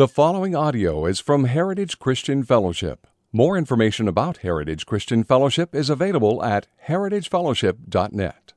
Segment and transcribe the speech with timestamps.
[0.00, 3.06] The following audio is from Heritage Christian Fellowship.
[3.34, 8.54] More information about Heritage Christian Fellowship is available at heritagefellowship.net.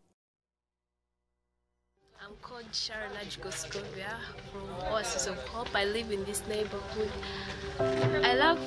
[2.23, 4.15] I'm called Sharon Ajgoskovia
[4.53, 5.67] from Oasis of Hope.
[5.75, 7.11] I live in this neighborhood.
[8.23, 8.57] I love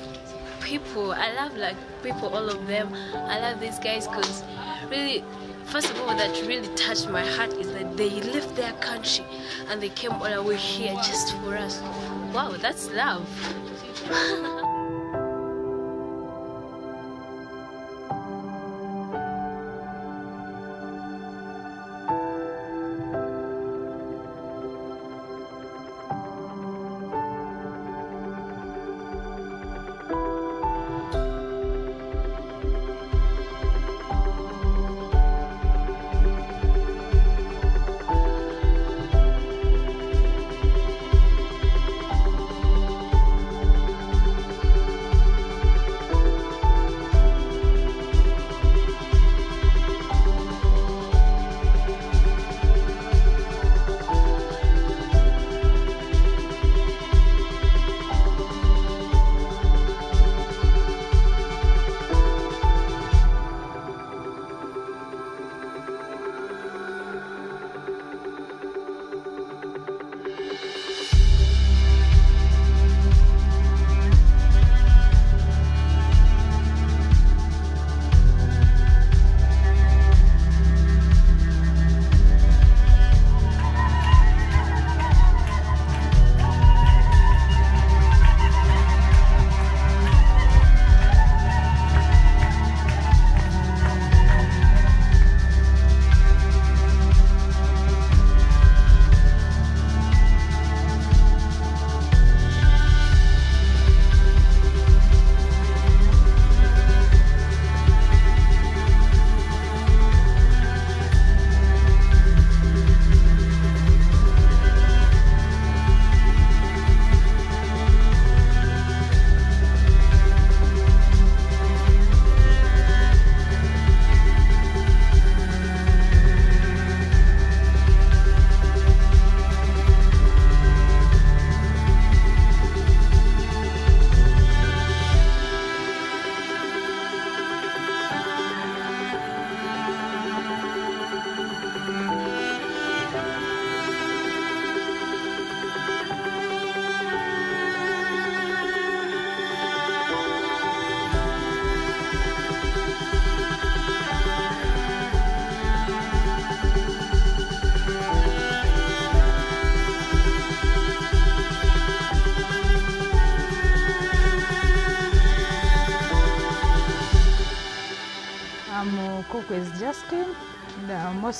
[0.61, 1.13] people.
[1.13, 2.93] I love like people, all of them.
[2.93, 4.43] I love these guys because
[4.91, 5.23] really,
[5.65, 9.25] first of all, that really touched my heart is that they left their country
[9.69, 11.81] and they came all the way here just for us.
[12.37, 13.25] Wow, that's love.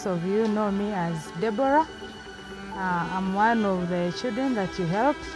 [0.07, 1.85] of you know me as Deborah.
[2.73, 5.27] Uh, I'm one of the children that you helped.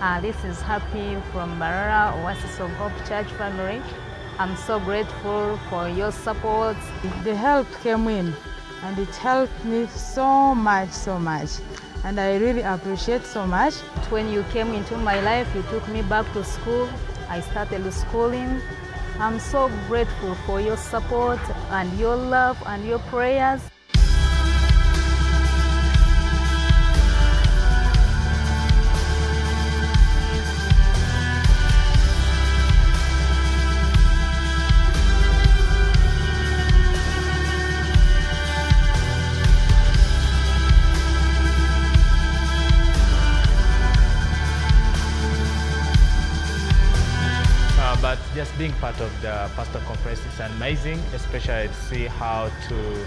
[0.00, 3.80] Uh, this is Happy from Mbarara Oasis of Hope Church family.
[4.40, 6.76] I'm so grateful for your support.
[7.22, 8.34] The help came in
[8.82, 11.50] and it helped me so much, so much.
[12.04, 13.74] And I really appreciate so much.
[14.10, 16.88] When you came into my life, you took me back to school.
[17.28, 18.60] I started schooling.
[19.20, 23.62] I'm so grateful for your support and your love and your prayers.
[48.66, 53.06] Being part of the pastor conference is amazing, especially to see how to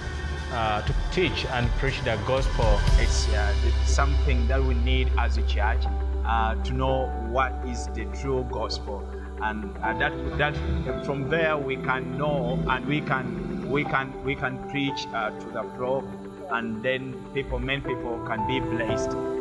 [0.54, 2.80] uh, to teach and preach the gospel.
[2.98, 3.54] It's uh,
[3.86, 5.84] something that we need as a church
[6.26, 9.04] uh, to know what is the true gospel,
[9.42, 10.56] and uh, that that
[11.06, 13.26] from there we can know and we can
[13.70, 16.06] we can we can preach uh, to the flock,
[16.52, 19.39] and then people, many people can be blessed.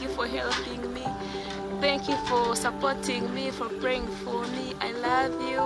[0.00, 1.04] Thank you for helping me.
[1.82, 4.72] Thank you for supporting me, for praying for me.
[4.80, 5.60] I love you.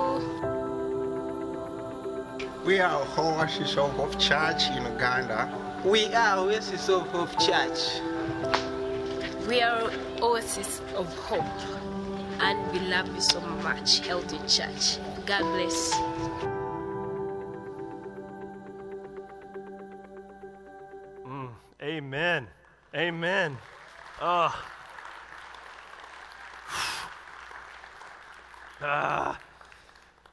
[2.65, 3.47] We are Holy
[3.77, 5.49] of, of Church in Uganda.
[5.85, 8.01] We are Oasis of Church.
[9.47, 9.89] We are
[10.21, 11.45] Oasis of Hope.
[12.41, 14.99] And we love you so much, Healthy Church.
[15.27, 15.95] God bless.
[21.25, 21.51] Mm,
[21.81, 22.49] amen.
[22.97, 23.59] Amen.
[24.20, 24.64] Oh.
[28.81, 29.40] ah.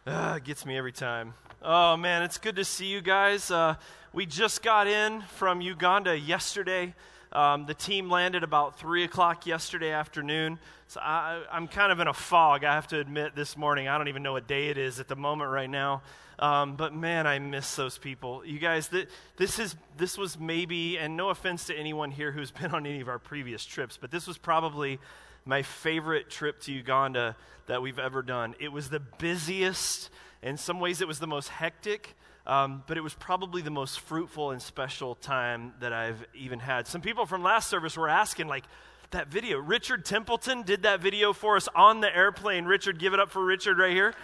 [0.06, 1.34] ah, gets me every time.
[1.64, 3.50] Oh, man, it's good to see you guys.
[3.50, 3.74] Uh,
[4.14, 6.94] we just got in from Uganda yesterday.
[7.32, 10.60] Um, the team landed about 3 o'clock yesterday afternoon.
[10.88, 13.88] So I, am kind of in a fog, I have to admit, this morning.
[13.88, 16.04] I don't even know what day it is at the moment right now.
[16.42, 18.44] Um, but man, I miss those people.
[18.44, 19.08] You guys, th-
[19.38, 23.00] this, is, this was maybe, and no offense to anyone here who's been on any
[23.00, 25.00] of our previous trips, but this was probably
[25.46, 27.36] my favorite trip to Uganda
[27.68, 28.56] that we've ever done.
[28.60, 30.10] It was the busiest
[30.42, 32.16] in some ways, it was the most hectic,
[32.48, 36.88] um, but it was probably the most fruitful and special time that I've even had.
[36.88, 38.64] Some people from last service were asking, like,
[39.12, 39.60] that video.
[39.60, 42.66] Richard Templeton did that video for us on the airplane.
[42.66, 44.16] Richard, give it up for Richard right here.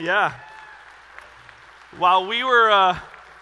[0.00, 0.34] Yeah.
[1.98, 2.98] While we were, uh,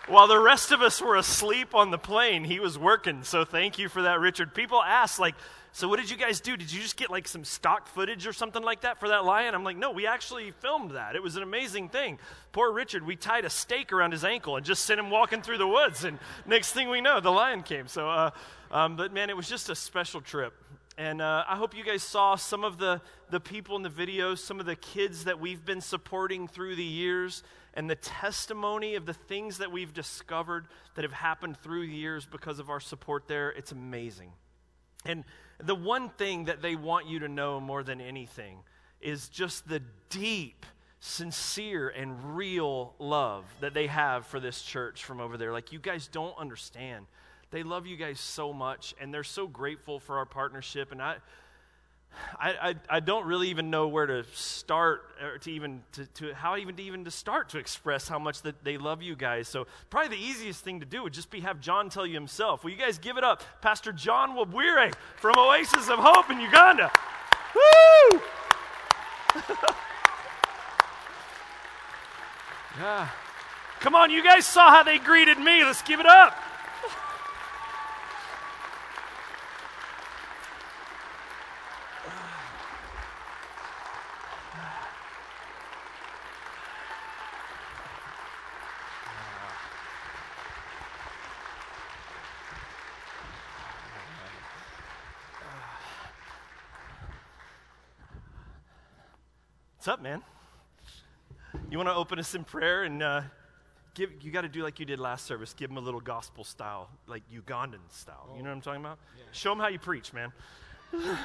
[0.07, 3.23] while the rest of us were asleep on the plane, he was working.
[3.23, 4.55] So thank you for that, Richard.
[4.55, 5.35] People ask, like,
[5.73, 6.57] so what did you guys do?
[6.57, 9.55] Did you just get like some stock footage or something like that for that lion?
[9.55, 11.15] I'm like, no, we actually filmed that.
[11.15, 12.19] It was an amazing thing.
[12.53, 15.59] Poor Richard, we tied a stake around his ankle and just sent him walking through
[15.59, 16.05] the woods.
[16.05, 17.87] And next thing we know, the lion came.
[17.87, 18.31] So, uh,
[18.71, 20.55] um, but man, it was just a special trip.
[20.97, 24.39] And uh, I hope you guys saw some of the, the people in the videos,
[24.39, 27.45] some of the kids that we've been supporting through the years,
[27.75, 32.59] and the testimony of the things that we've discovered that have happened through years because
[32.59, 33.51] of our support there.
[33.51, 34.33] It's amazing.
[35.05, 35.25] And
[35.59, 38.59] the one thing that they want you to know more than anything
[39.01, 40.67] is just the deep,
[41.01, 45.53] sincere, and real love that they have for this church from over there.
[45.53, 47.07] Like, you guys don't understand.
[47.51, 50.91] They love you guys so much, and they're so grateful for our partnership.
[50.93, 51.17] And I,
[52.39, 56.35] I, I, I, don't really even know where to start or to even to, to
[56.35, 59.49] how even to even to start to express how much that they love you guys.
[59.49, 62.65] So probably the easiest thing to do would just be have John tell you himself.
[62.65, 66.91] Will you guys give it up, Pastor John Wabwire from Oasis of Hope in Uganda?
[67.55, 68.21] Woo!
[72.79, 73.09] yeah.
[73.81, 75.65] Come on, you guys saw how they greeted me.
[75.65, 76.37] Let's give it up.
[99.79, 100.23] What's up, man?
[101.71, 103.21] You want to open us in prayer and uh,
[103.95, 104.11] give?
[104.23, 105.55] You got to do like you did last service.
[105.55, 108.35] Give them a little gospel style, like Ugandan style.
[108.37, 108.99] You know what I'm talking about?
[109.17, 109.23] Yeah.
[109.31, 110.33] Show them how you preach, man.
[110.93, 111.17] I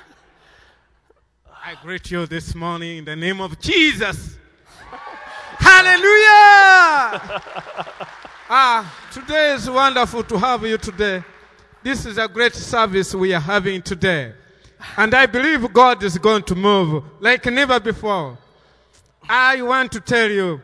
[1.81, 4.37] greet you this morning in the name of Jesus.
[5.57, 6.03] Hallelujah!
[8.51, 11.23] ah, today is wonderful to have you today.
[11.81, 14.33] This is a great service we are having today.
[14.95, 18.37] And I believe God is going to move like never before.
[19.29, 20.61] I want to tell you,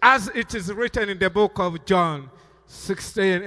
[0.00, 2.30] as it is written in the book of John
[2.66, 3.42] 16,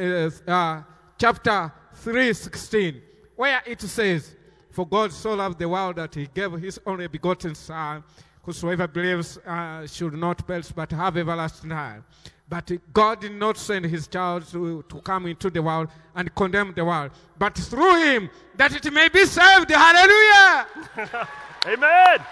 [0.48, 0.84] uh,
[1.18, 3.02] chapter 3, 16,
[3.36, 4.36] where it says,
[4.72, 8.04] For God so loved the world that he gave his only begotten Son,
[8.44, 12.02] whosoever believes uh, should not perish but have everlasting life.
[12.50, 16.74] But God did not send his child to, to come into the world and condemn
[16.74, 19.70] the world, but through him that it may be saved.
[19.70, 20.68] Hallelujah!
[21.68, 22.26] Amen.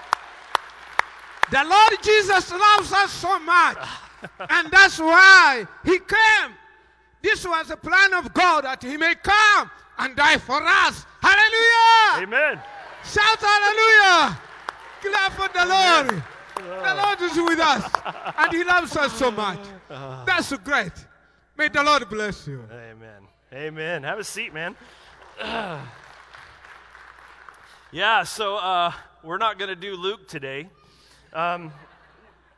[1.51, 3.77] The Lord Jesus loves us so much.
[4.49, 6.55] and that's why He came.
[7.21, 11.05] This was the plan of God that He may come and die for us.
[11.21, 12.27] Hallelujah.
[12.27, 12.61] Amen.
[13.03, 14.37] Shout hallelujah.
[15.01, 16.23] Clap for the Lord.
[16.57, 17.89] The Lord is with us
[18.37, 19.59] and He loves us so much.
[20.25, 20.93] That's great.
[21.57, 22.63] May the Lord bless you.
[22.71, 23.21] Amen.
[23.53, 24.03] Amen.
[24.03, 24.75] Have a seat, man.
[27.91, 28.91] yeah, so uh,
[29.23, 30.69] we're not going to do Luke today.
[31.33, 31.71] Um,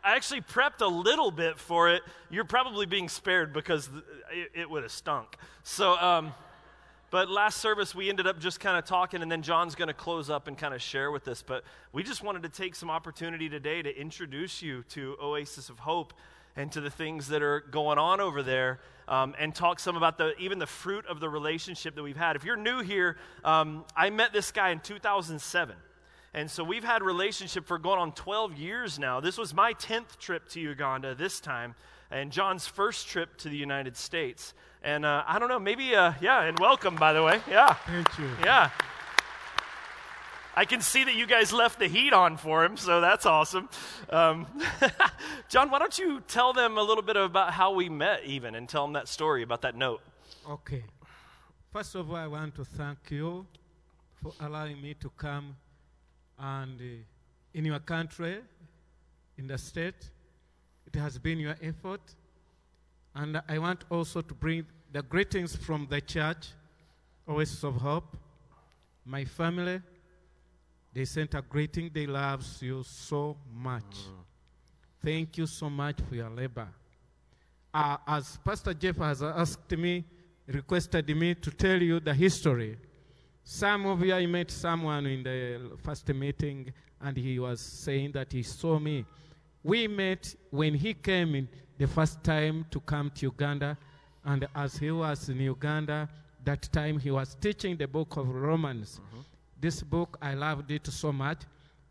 [0.04, 2.04] I actually prepped a little bit for it.
[2.30, 3.90] You're probably being spared because
[4.32, 5.36] it, it would have stunk.
[5.64, 6.34] So, um,
[7.12, 9.94] but last service we ended up just kind of talking, and then John's going to
[9.94, 11.42] close up and kind of share with us.
[11.42, 15.80] But we just wanted to take some opportunity today to introduce you to Oasis of
[15.80, 16.14] Hope
[16.56, 20.18] and to the things that are going on over there, um, and talk some about
[20.18, 22.36] the even the fruit of the relationship that we've had.
[22.36, 25.76] If you're new here, um, I met this guy in 2007.
[26.34, 29.20] And so we've had relationship for going on 12 years now.
[29.20, 31.74] This was my 10th trip to Uganda this time,
[32.12, 34.54] and John's first trip to the United States.
[34.84, 37.42] And uh, I don't know, maybe, uh, yeah, and welcome, by the way.
[37.50, 37.74] Yeah.
[37.74, 38.30] Thank you.
[38.44, 38.70] Yeah.
[40.56, 43.70] I can see that you guys left the heat on for him, so that's awesome.
[44.10, 44.46] Um,
[45.50, 48.68] John, why don't you tell them a little bit about how we met, even, and
[48.68, 50.02] tell them that story about that note?
[50.48, 50.84] Okay.
[51.72, 53.46] First of all, I want to thank you
[54.22, 55.56] for allowing me to come
[56.40, 57.04] and uh,
[57.54, 58.40] in your country,
[59.38, 60.10] in the state.
[60.86, 62.02] It has been your effort.
[63.16, 66.50] And I want also to bring the greetings from the church,
[67.28, 68.18] Oasis of Hope,
[69.06, 69.82] my family.
[70.94, 71.92] They sent a greeting.
[71.94, 73.98] They love you so much.
[75.04, 76.68] Thank you so much for your labor.
[77.74, 80.04] Uh, as Pastor Jeff has asked me,
[80.48, 82.78] requested me to tell you the history.
[83.44, 88.32] Some of you, I met someone in the first meeting, and he was saying that
[88.32, 89.06] he saw me.
[89.64, 93.78] We met when he came in the first time to come to Uganda,
[94.26, 96.08] and as he was in Uganda,
[96.44, 99.00] that time he was teaching the book of Romans.
[99.00, 99.22] Mm-hmm.
[99.60, 101.42] This book, I loved it so much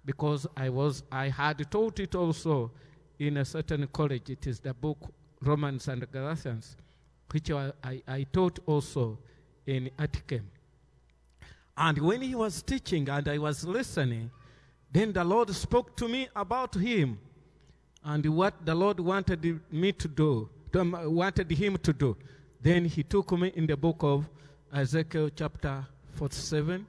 [0.04, 2.70] because I was I had taught it also
[3.18, 4.30] in a certain college.
[4.30, 4.98] It is the book
[5.42, 6.76] Romans and Galatians,
[7.30, 9.18] which I, I, I taught also
[9.66, 10.42] in Atticum.
[11.78, 14.32] And when he was teaching and I was listening,
[14.90, 17.20] then the Lord spoke to me about him
[18.04, 22.16] and what the Lord wanted me to do, um, wanted him to do.
[22.60, 24.28] Then he took me in the book of
[24.72, 26.84] Ezekiel chapter 47,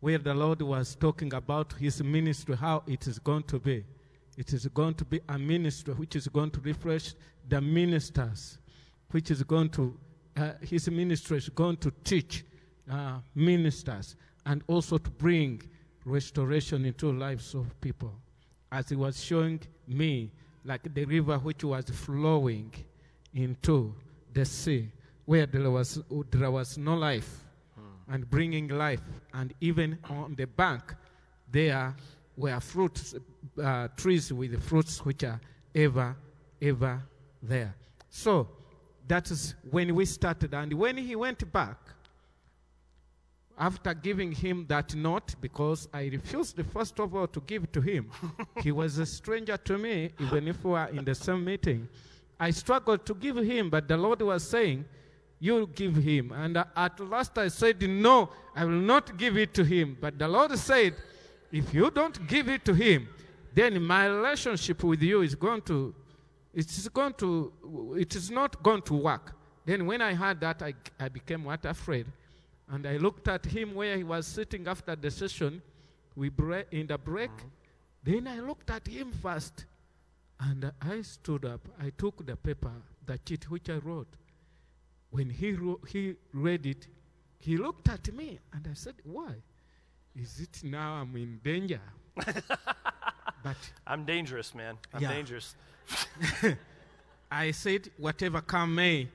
[0.00, 3.84] where the Lord was talking about his ministry, how it is going to be.
[4.38, 7.12] It is going to be a ministry which is going to refresh
[7.46, 8.56] the ministers,
[9.10, 9.94] which is going to,
[10.38, 12.44] uh, his ministry is going to teach
[12.90, 15.62] uh, ministers and also to bring
[16.04, 18.12] restoration into lives of people.
[18.72, 20.30] As he was showing me,
[20.64, 22.72] like the river which was flowing
[23.34, 23.94] into
[24.32, 24.88] the sea,
[25.24, 27.44] where there was, there was no life,
[28.08, 29.00] and bringing life.
[29.32, 30.94] And even on the bank,
[31.50, 31.94] there
[32.36, 33.14] were fruits,
[33.62, 35.40] uh, trees with fruits which are
[35.74, 36.16] ever,
[36.60, 37.02] ever
[37.42, 37.74] there.
[38.08, 38.48] So
[39.06, 40.54] that is when we started.
[40.54, 41.78] And when he went back,
[43.60, 48.10] after giving him that note, because I refused, first of all, to give to him,
[48.62, 51.86] he was a stranger to me, even if we were in the same meeting.
[52.40, 54.86] I struggled to give him, but the Lord was saying,
[55.38, 56.32] You give him.
[56.32, 59.98] And uh, at last I said, No, I will not give it to him.
[60.00, 60.94] But the Lord said,
[61.52, 63.08] If you don't give it to him,
[63.54, 65.94] then my relationship with you is going to,
[66.54, 67.52] it is going to,
[67.98, 69.34] it is not going to work.
[69.66, 72.06] Then when I heard that, I, I became what afraid.
[72.70, 75.60] And I looked at him where he was sitting after the session.
[76.14, 77.30] We bre- in the break.
[77.30, 77.48] Uh-huh.
[78.04, 79.64] Then I looked at him first.
[80.38, 81.60] And I stood up.
[81.82, 82.72] I took the paper,
[83.04, 84.08] the sheet which I wrote.
[85.10, 86.86] When he, wrote, he read it,
[87.38, 89.34] he looked at me and I said, Why?
[90.16, 91.80] Is it now I'm in danger?
[92.14, 94.76] but I'm dangerous, man.
[94.94, 95.12] I'm Yeah.
[95.12, 95.54] dangerous.
[97.30, 99.08] I said, Whatever come may,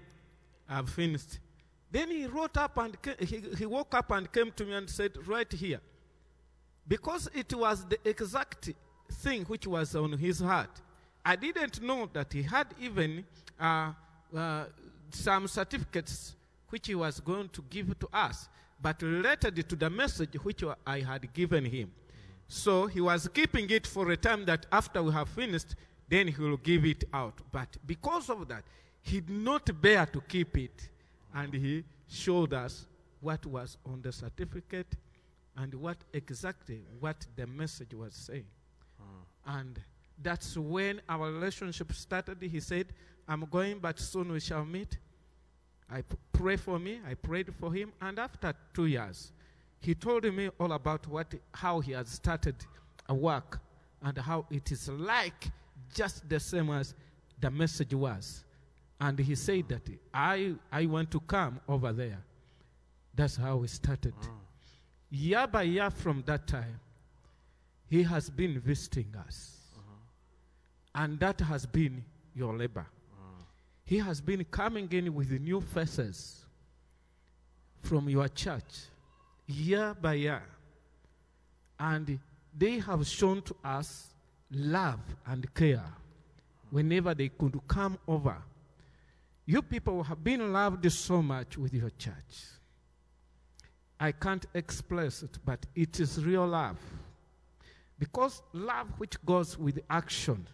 [0.70, 1.40] I've finished.
[1.96, 5.12] Then he wrote up and he, he woke up and came to me and said,
[5.26, 5.80] Right here.
[6.86, 8.72] Because it was the exact
[9.10, 10.82] thing which was on his heart.
[11.24, 13.24] I didn't know that he had even
[13.58, 13.94] uh,
[14.36, 14.66] uh,
[15.10, 16.36] some certificates
[16.68, 18.50] which he was going to give to us,
[18.82, 21.94] but related to the message which I had given him.
[22.50, 25.76] So he was keeping it for a time that after we have finished,
[26.10, 27.40] then he will give it out.
[27.54, 28.66] But because of that,
[29.02, 30.90] he did not bear to keep it.
[31.36, 32.88] And he showed us
[33.20, 34.96] what was on the certificate
[35.58, 38.46] and what exactly what the message was saying.
[39.46, 39.80] And
[40.22, 42.42] that's when our relationship started.
[42.42, 42.88] He said,
[43.28, 44.98] I'm going, but soon we shall meet.
[45.90, 47.00] I p- pray for me.
[47.08, 47.92] I prayed for him.
[48.02, 49.32] And after two years,
[49.80, 52.56] he told me all about what, how he had started
[53.08, 53.60] a work
[54.02, 55.50] and how it is like
[55.94, 56.96] just the same as
[57.40, 58.45] the message was.
[59.00, 59.82] And he said that
[60.14, 62.20] I, I want to come over there.
[63.14, 64.14] That's how we started.
[64.22, 64.30] Mm.
[65.10, 66.80] Year by year from that time,
[67.88, 69.58] he has been visiting us.
[69.74, 71.04] Mm-hmm.
[71.04, 72.86] And that has been your labor.
[73.14, 73.44] Mm.
[73.86, 76.46] He has been coming in with new faces
[77.82, 78.90] from your church
[79.48, 80.44] year by year.
[81.80, 82.20] And
[82.58, 84.08] they have shown to us
[84.52, 86.72] love and care mm.
[86.72, 88.38] whenever they could come over.
[89.46, 92.46] You people have been loved so much with your church.
[94.00, 96.78] I can't express it, but it is real love.
[97.98, 100.48] Because love which goes with action,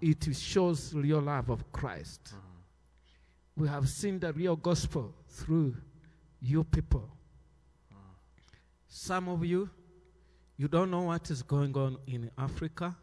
[0.00, 2.20] it shows real love of Christ.
[2.26, 3.62] Mm-hmm.
[3.62, 5.74] We have seen the real gospel through
[6.40, 7.08] you people.
[7.92, 7.96] Mm.
[8.88, 9.70] Some of you,
[10.56, 12.94] you don't know what is going on in Africa.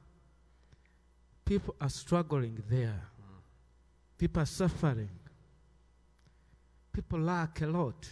[1.44, 3.02] People are struggling there.
[4.22, 5.10] People are suffering.
[6.94, 8.08] people lack a lot.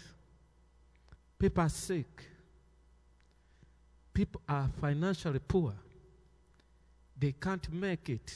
[1.38, 2.24] People are sick.
[4.12, 5.72] People are financially poor.
[7.16, 8.36] They can't make it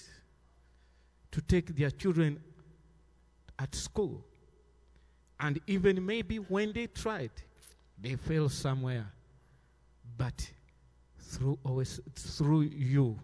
[1.32, 2.40] to take their children
[3.58, 4.24] at school.
[5.40, 7.32] And even maybe when they tried,
[8.00, 9.12] they failed somewhere.
[10.16, 10.48] But
[11.18, 13.18] through always through you,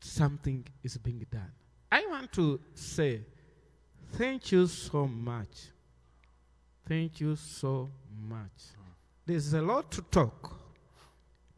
[0.00, 1.52] something is being done.
[1.90, 3.20] I want to say
[4.12, 5.70] thank you so much.
[6.88, 7.90] Thank you so
[8.28, 8.74] much.
[9.24, 10.60] There's a lot to talk.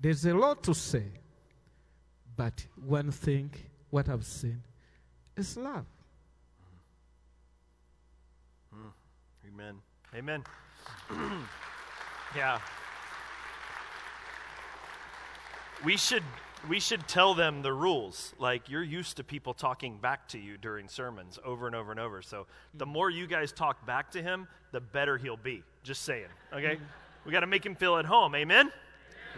[0.00, 1.04] There's a lot to say.
[2.37, 3.50] But one thing,
[3.90, 4.62] what I've seen,
[5.37, 5.85] is love.
[8.73, 8.88] Hmm.
[9.49, 9.75] Amen.
[10.14, 10.44] Amen.
[12.37, 12.61] yeah.
[15.85, 16.23] We should
[16.69, 18.35] we should tell them the rules.
[18.38, 22.00] Like you're used to people talking back to you during sermons over and over and
[22.00, 22.23] over.
[22.23, 25.62] So the more you guys talk back to him, the better he'll be.
[25.83, 26.27] Just saying.
[26.53, 26.79] Okay?
[27.25, 28.35] We got to make him feel at home.
[28.35, 28.73] Amen.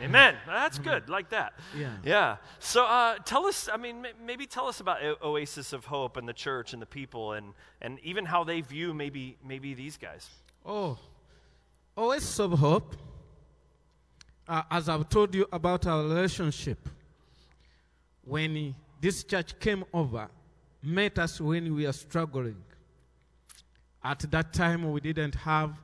[0.02, 0.34] Amen.
[0.46, 1.08] That's good.
[1.10, 1.52] Like that.
[1.76, 1.90] Yeah.
[2.04, 2.36] Yeah.
[2.58, 6.16] So uh, tell us, I mean, m- maybe tell us about o- Oasis of Hope
[6.16, 9.98] and the church and the people and, and even how they view maybe, maybe these
[9.98, 10.28] guys.
[10.64, 10.96] Oh,
[11.98, 12.96] Oasis of Hope,
[14.48, 16.88] uh, as I've told you about our relationship,
[18.24, 20.28] when this church came over,
[20.82, 22.56] met us when we were struggling.
[24.02, 25.74] At that time, we didn't have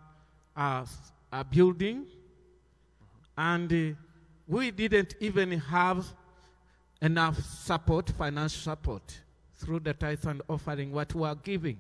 [0.57, 0.87] a,
[1.33, 2.07] a building,
[3.37, 3.97] and uh,
[4.49, 6.07] we didn't even have
[7.03, 9.21] enough support, financial support,
[9.57, 11.79] through the tithe and offering what we are giving.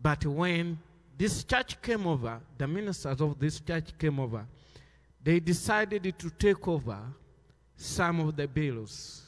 [0.00, 0.78] But when
[1.16, 4.46] this church came over, the ministers of this church came over,
[5.22, 6.98] they decided to take over
[7.76, 9.23] some of the bills.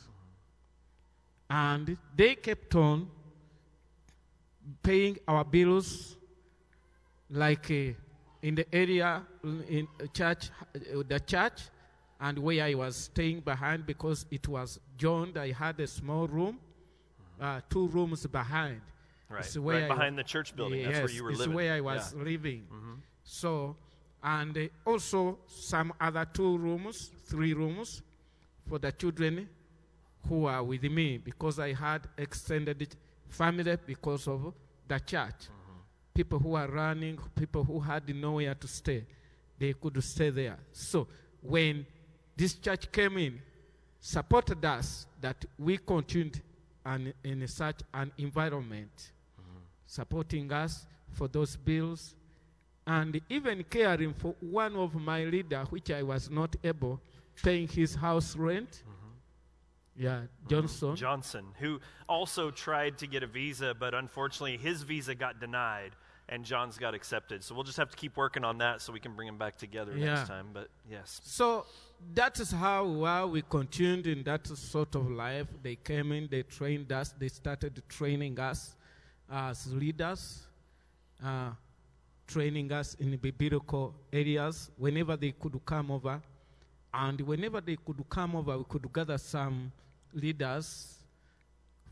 [1.48, 3.08] And they kept on
[4.82, 6.16] paying our bills
[7.30, 7.92] like uh,
[8.42, 9.22] in the area
[9.68, 11.62] in church uh, the church
[12.20, 16.58] and where I was staying behind because it was joined I had a small room
[17.40, 18.80] uh, two rooms behind
[19.28, 19.44] Right.
[19.44, 20.80] It's where Right I- behind the church building.
[20.82, 21.54] yes, That's where you were it's living.
[21.56, 22.22] where I was Yeah.
[22.22, 22.66] living.
[22.72, 22.98] Mhm.
[23.24, 23.76] So,
[24.22, 28.02] and uh, also some other two rooms, three rooms
[28.68, 29.48] for the children
[30.28, 32.94] who are with me because I had extended
[33.28, 34.52] family because of
[34.88, 35.48] the church.
[36.14, 39.04] People who are running, people who had nowhere to stay,
[39.58, 40.58] they could stay there.
[40.72, 41.06] So,
[41.42, 41.86] when
[42.36, 43.40] this church came in,
[44.00, 46.40] supported us that we continued
[46.84, 49.12] an, in such an environment,
[49.86, 52.14] supporting us for those bills,
[52.86, 57.00] and even caring for one of my leader, which I was not able,
[57.42, 58.82] paying his house rent.
[59.98, 60.94] Yeah, Johnson.
[60.96, 65.92] Johnson, who also tried to get a visa, but unfortunately his visa got denied
[66.28, 67.44] and John's got accepted.
[67.44, 69.56] So we'll just have to keep working on that so we can bring him back
[69.56, 70.14] together Yeah.
[70.14, 70.48] next time.
[70.52, 71.20] But yes.
[71.24, 71.66] So
[72.14, 75.46] that is how well we continued in that sort of life.
[75.62, 78.74] They came in, they trained us, they started training us
[79.30, 80.46] as leaders,
[81.24, 81.50] uh,
[82.26, 86.20] training us in biblical areas whenever they could come over.
[86.92, 89.70] And whenever they could come over, we could gather some
[90.16, 90.96] leaders,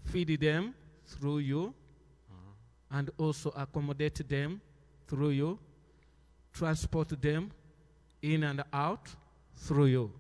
[0.07, 0.75] feed them
[1.07, 1.75] through you,
[2.91, 4.61] and also accommodate them
[5.07, 5.59] through you,
[6.53, 7.51] transport them
[8.23, 9.09] in and out
[9.57, 10.13] through you.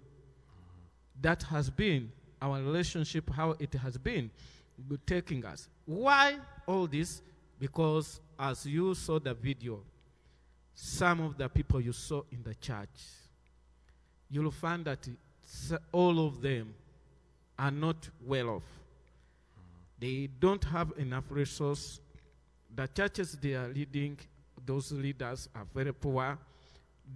[1.21, 2.12] That has been
[2.43, 4.31] our relationship, how it has been
[5.07, 5.69] taking us.
[5.87, 7.23] Why all this?
[7.59, 9.81] Because as you saw the video,
[10.75, 12.88] some of the people you saw in the church,
[14.29, 15.09] you'll find that
[15.93, 16.75] all of them
[17.59, 18.62] are not well off.
[19.99, 22.01] They don't have enough resource.
[22.75, 24.19] The churches they are leading,
[24.67, 26.38] those leaders are very poor.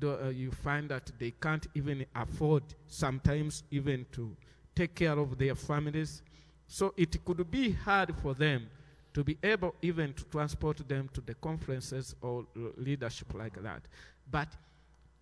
[0.03, 4.37] Uh, you find that they can't even afford sometimes even to
[4.75, 6.23] take care of their families.
[6.67, 8.69] So it could be hard for them
[9.15, 12.47] to be able even to transport them to the conferences or
[12.77, 13.83] leadership like that.
[14.31, 14.49] But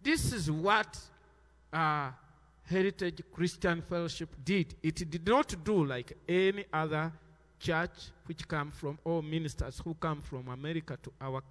[0.03, 0.99] this is what
[1.73, 2.11] uh,
[2.69, 4.75] Heritage Christian Fellowship did.
[4.83, 7.13] It did not do like any other
[7.61, 11.43] church which come from, or ministers who come from America to our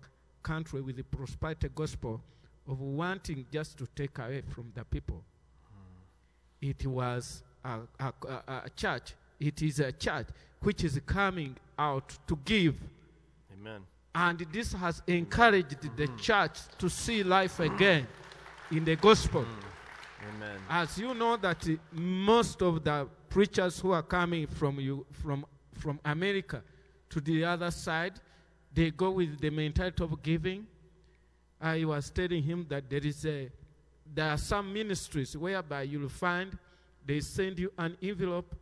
[0.44, 2.22] country with the prosperity gospel
[2.68, 5.24] of wanting just to take away from the people.
[5.72, 6.68] Hmm.
[6.70, 10.28] It was a, a, a, a church, it is a church
[10.62, 12.76] which is coming out to give.
[13.54, 13.82] Amen.
[14.14, 16.18] And this has encouraged the hmm.
[16.18, 18.06] church to see life again
[18.70, 19.44] in the gospel.
[19.44, 19.75] Hmm.
[20.22, 20.58] Amen.
[20.70, 26.00] As you know that most of the preachers who are coming from you from from
[26.06, 26.64] America
[27.10, 28.14] to the other side,
[28.74, 30.66] they go with the mentality of giving,
[31.62, 33.50] I was telling him that there is a
[34.14, 36.58] there are some ministries whereby you'll find
[37.06, 38.56] they send you an envelope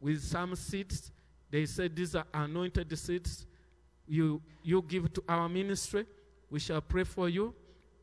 [0.00, 1.10] with some seeds.
[1.50, 3.46] They say these are anointed seeds.
[4.06, 6.06] You you give to our ministry.
[6.50, 7.54] We shall pray for you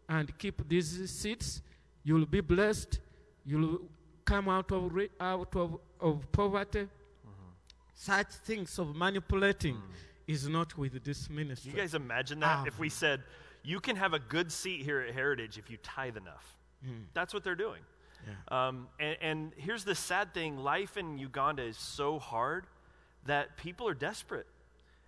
[0.07, 1.61] and keep these seeds.
[2.07, 2.99] You'll be blessed.
[3.45, 3.81] You'll
[4.23, 6.87] come out of ra- out of, of poverty.
[7.93, 9.81] Such things of manipulating
[10.25, 11.71] is not with this ministry.
[11.71, 12.59] You guys imagine that?
[12.59, 12.63] Ah.
[12.65, 13.23] If we said,
[13.61, 16.55] you can have a good seat here at Heritage if you tithe enough.
[16.85, 17.07] Mm.
[17.13, 17.81] That's what they're doing.
[18.25, 18.67] Yeah.
[18.67, 22.67] Um, and, and here's the sad thing life in Uganda is so hard
[23.25, 24.47] that people are desperate.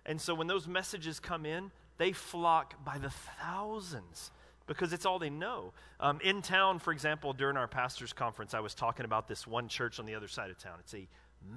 [0.04, 4.32] And so when those messages come in, they flock by the thousands
[4.70, 5.72] because it's all they know.
[5.98, 9.66] Um, in town, for example, during our pastor's conference, I was talking about this one
[9.66, 10.74] church on the other side of town.
[10.78, 11.08] It's a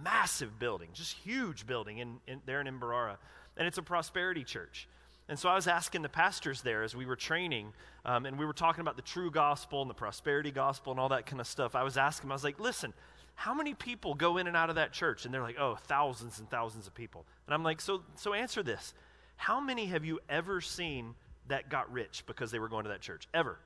[0.03, 3.17] massive building, just huge building in, in, there in Mbarara.
[3.55, 4.87] And it's a prosperity church.
[5.29, 7.73] And so I was asking the pastors there as we were training,
[8.03, 11.09] um, and we were talking about the true gospel and the prosperity gospel and all
[11.09, 11.75] that kind of stuff.
[11.75, 12.93] I was asking them, I was like, listen,
[13.35, 15.25] how many people go in and out of that church?
[15.25, 17.27] And they're like, oh, thousands and thousands of people.
[17.45, 18.95] And I'm like, so, so answer this.
[19.35, 21.13] How many have you ever seen
[21.47, 23.27] that got rich because they were going to that church?
[23.33, 23.57] Ever?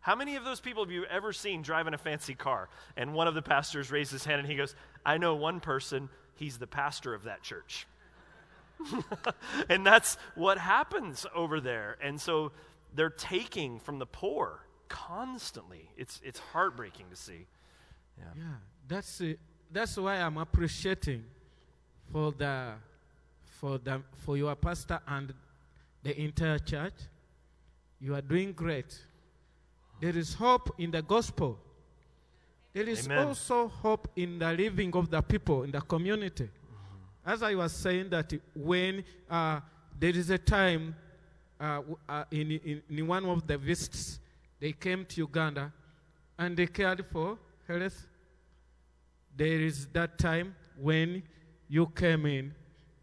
[0.00, 2.68] How many of those people have you ever seen driving a fancy car?
[2.96, 6.08] And one of the pastors raised his hand and he goes, I know one person,
[6.34, 7.86] he's the pastor of that church.
[9.68, 11.98] and that's what happens over there.
[12.00, 12.52] And so
[12.94, 15.90] they're taking from the poor constantly.
[15.96, 17.46] It's, it's heartbreaking to see.
[18.18, 18.24] Yeah.
[18.36, 18.44] Yeah,
[18.86, 19.34] that's uh,
[19.70, 21.24] that's why I'm appreciating
[22.10, 22.72] for the
[23.60, 25.32] for the for your pastor and
[26.08, 26.94] the entire church.
[28.00, 28.98] You are doing great.
[30.00, 31.58] There is hope in the gospel.
[32.72, 33.26] There is Amen.
[33.26, 36.48] also hope in the living of the people in the community.
[37.26, 39.60] As I was saying that when uh,
[40.00, 40.96] there is a time
[41.60, 44.18] uh, uh, in, in, in one of the visits,
[44.60, 45.70] they came to Uganda
[46.38, 48.06] and they cared for health.
[49.36, 51.22] There is that time when
[51.68, 52.54] you came in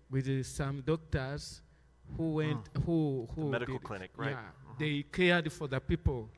[0.10, 1.62] with some doctors
[2.18, 4.32] who went, who, who the medical clinic, right.
[4.32, 4.84] Yeah, mm-hmm.
[4.84, 6.30] they cared for the people.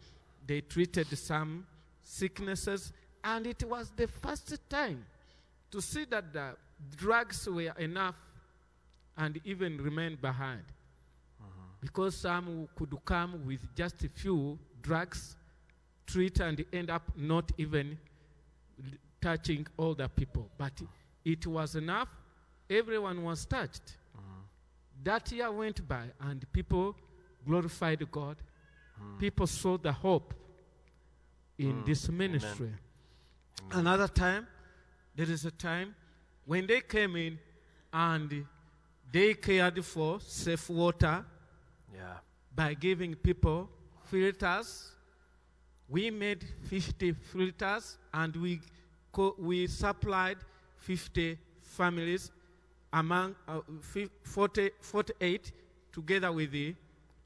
[0.46, 1.66] They treated some
[2.02, 5.06] sicknesses, and it was the first time
[5.72, 6.56] to see that the
[6.96, 8.16] drugs were enough
[9.18, 10.64] and even remain behind.
[11.42, 11.62] Mm-hmm.
[11.82, 15.36] Because some could come with just a few drugs,
[16.06, 17.98] treat, and end up not even
[19.22, 20.50] touching all the people.
[20.58, 20.74] But
[21.26, 22.10] it was enough,
[22.70, 23.98] everyone was touched.
[25.04, 26.96] That year went by, and people
[27.46, 28.38] glorified God.
[29.20, 30.34] People saw the hope
[31.58, 32.32] in Mm, this amen.
[32.32, 32.72] ministry.
[33.72, 34.48] Another time,
[35.16, 35.96] there is a time
[36.46, 37.40] when they came in
[37.94, 38.46] and
[39.12, 41.26] they cared for safe water
[41.94, 42.18] Yeah.
[42.56, 43.70] by giving people
[44.06, 44.92] filters.
[45.88, 48.62] We made 50 filters and we,
[49.12, 50.38] co- we supplied
[50.78, 52.32] 50 families
[52.94, 53.60] among uh,
[54.24, 55.52] 40, 48
[55.92, 56.76] together with the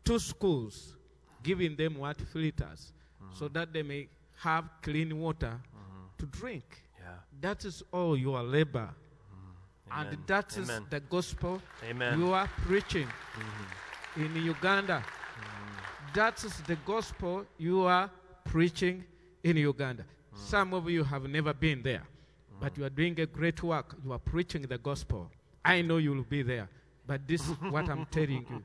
[0.03, 0.95] two schools,
[1.43, 3.37] giving them what filters mm-hmm.
[3.37, 4.07] so that they may
[4.39, 6.05] have clean water mm-hmm.
[6.17, 6.83] to drink.
[6.99, 7.05] Yeah.
[7.41, 8.89] That is all your labor.
[8.89, 9.99] Mm-hmm.
[9.99, 10.19] And Amen.
[10.27, 10.87] that is Amen.
[10.89, 12.19] the gospel Amen.
[12.19, 13.07] you are preaching
[14.15, 15.03] in Uganda.
[16.13, 18.09] That is the gospel you are
[18.43, 19.05] preaching
[19.43, 20.03] in Uganda.
[20.03, 20.37] Mm.
[20.37, 22.03] Some of you have never been there,
[22.59, 22.79] but mm.
[22.79, 23.95] you are doing a great work.
[24.03, 25.29] You are preaching the gospel.
[25.63, 26.69] I know you will be there,
[27.05, 28.63] but this is what I'm telling you.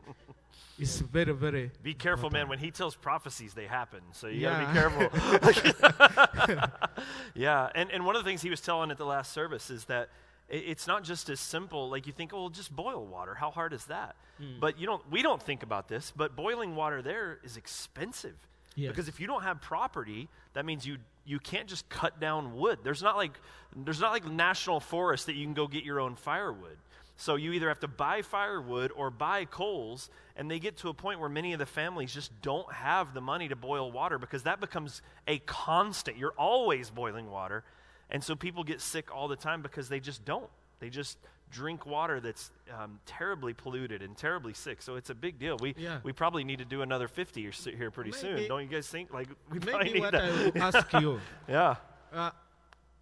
[0.78, 1.70] It's very, very.
[1.82, 2.48] Be careful, man.
[2.48, 4.00] When he tells prophecies, they happen.
[4.12, 4.74] So you Yeah.
[4.74, 6.68] got to be careful.
[7.35, 7.70] yeah.
[7.74, 10.11] And, and one of the things he was telling at the last service is that
[10.48, 11.88] it's not just as simple.
[11.88, 13.35] Like you think, oh, just boil water.
[13.35, 14.16] How hard is that?
[14.40, 14.61] Mm.
[14.61, 15.02] But you don't.
[15.11, 16.12] We don't think about this.
[16.14, 18.37] But boiling water there is expensive.
[18.74, 18.90] Yes.
[18.90, 22.80] Because if you don't have property, that means you you can't just cut down wood.
[22.85, 23.32] There's not like
[23.74, 26.76] there's not like national forest that you can go get your own firewood.
[27.16, 30.94] So you either have to buy firewood or buy coals, and they get to a
[30.94, 34.42] point where many of the families just don't have the money to boil water because
[34.42, 36.18] that becomes a constant.
[36.18, 37.64] You're always boiling water.
[38.11, 40.48] And so people get sick all the time because they just don't.
[40.79, 41.16] They just
[41.50, 44.83] drink water that's um, terribly polluted and terribly sick.
[44.83, 45.57] So it's a big deal.
[45.59, 46.00] We, Yeah.
[46.02, 48.46] we probably need to do another 50 or so here pretty soon.
[48.46, 49.12] Don't you guys think?
[49.12, 50.22] Like, we probably Maybe need what that.
[50.22, 51.20] I will ask you.
[51.48, 51.76] yeah.
[52.12, 52.31] Uh,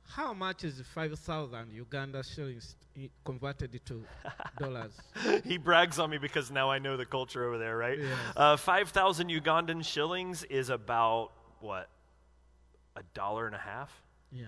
[0.06, 2.76] how much is 5,000 Uganda shillings
[3.24, 4.04] converted to
[4.58, 4.92] dollars?
[5.44, 7.98] he brags on me because now I know the culture over there, right?
[7.98, 8.16] Yes.
[8.36, 11.88] Uh, 5,000 Ugandan shillings is about, what,
[12.96, 13.90] a dollar and a half?
[14.30, 14.46] Yeah.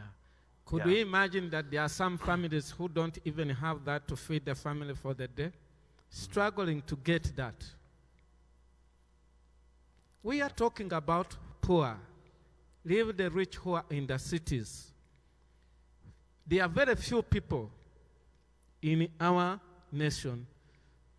[0.66, 0.86] Could Yeah.
[0.86, 4.54] we imagine that there are some families who don't even have that to feed their
[4.56, 5.52] family for the day?
[6.10, 7.54] Struggling to get that.
[10.22, 11.96] We are talking about poor.
[12.84, 14.92] Leave the rich who are in the cities.
[16.46, 17.70] There are very few people
[18.80, 20.46] in our nation,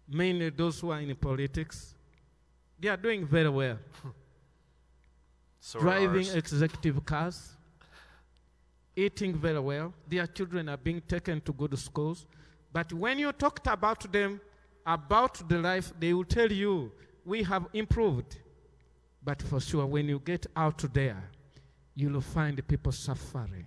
[0.07, 1.95] mainly those who are in politics.
[2.79, 3.77] They are doing very well.
[5.59, 7.49] So Driving executive cars,
[8.95, 9.93] eating very well.
[10.07, 12.25] Their children are being taken to good schools.
[12.71, 14.39] But when you talked about them,
[14.85, 16.89] about the life, they will tell you,
[17.25, 18.37] we have improved.
[19.21, 21.21] But for sure, when you get out there,
[21.95, 23.65] you will find people suffering.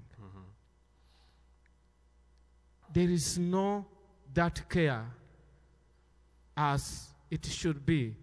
[2.93, 3.87] There is no
[4.35, 5.07] that care
[6.57, 8.15] as it should be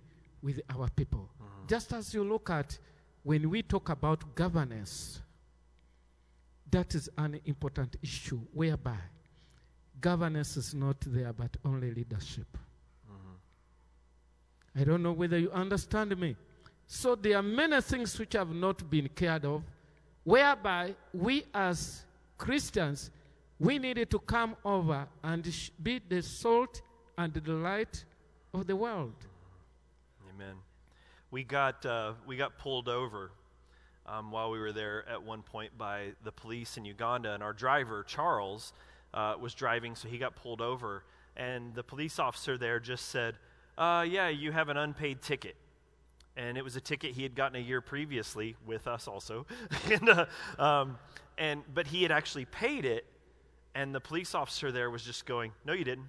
[0.41, 1.29] with our people.
[1.39, 1.49] Uh-huh.
[1.67, 2.77] Just as you look at
[3.23, 5.21] when we talk about governance,
[6.69, 8.97] that is an important issue whereby
[9.99, 12.47] governance is not there but only leadership.
[13.09, 14.81] Uh-huh.
[14.81, 16.35] I don't know whether you understand me.
[16.85, 19.63] So there are many things which have not been cared of,
[20.23, 22.05] whereby we as
[22.37, 23.09] Christians,
[23.59, 26.81] we needed to come over and be the salt
[27.17, 28.05] and the light
[28.53, 29.15] of the world.
[30.33, 30.55] Amen.
[31.31, 33.31] We got uh, we got pulled over
[34.05, 37.53] um, while we were there at one point by the police in Uganda, and our
[37.53, 38.73] driver Charles
[39.13, 41.03] uh, was driving, so he got pulled over,
[41.35, 43.35] and the police officer there just said,
[43.77, 45.55] uh, "Yeah, you have an unpaid ticket."
[46.37, 49.47] And it was a ticket he had gotten a year previously with us also,
[49.91, 50.25] and, uh,
[50.59, 50.99] um,
[51.39, 53.05] and but he had actually paid it,
[53.77, 56.07] and the police officer there was just going, "No, you didn't."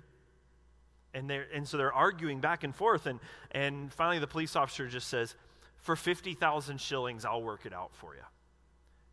[1.14, 3.18] and they're and so they're arguing back and forth and
[3.50, 5.34] and finally the police officer just says
[5.78, 8.22] for 50,000 shillings I'll work it out for you.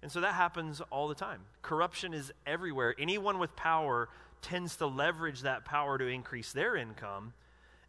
[0.01, 1.41] And so that happens all the time.
[1.61, 2.93] Corruption is everywhere.
[2.99, 4.09] Anyone with power
[4.41, 7.33] tends to leverage that power to increase their income.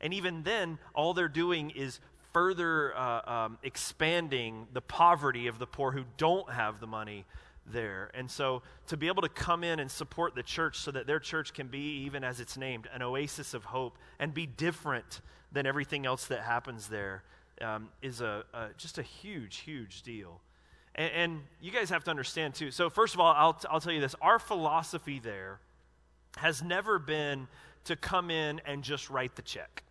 [0.00, 2.00] And even then, all they're doing is
[2.33, 7.24] further uh, um, expanding the poverty of the poor who don't have the money
[7.72, 8.11] there.
[8.14, 11.20] And so to be able to come in and support the church so that their
[11.20, 15.20] church can be, even as it's named, an oasis of hope and be different
[15.52, 17.22] than everything else that happens there
[17.61, 20.40] um, is a, a, just a huge, huge deal.
[20.94, 22.70] And, and you guys have to understand too.
[22.70, 25.61] So, first of all, I'll, t- I'll tell you this our philosophy there
[26.37, 27.48] has never been
[27.85, 29.83] to come in and just write the check.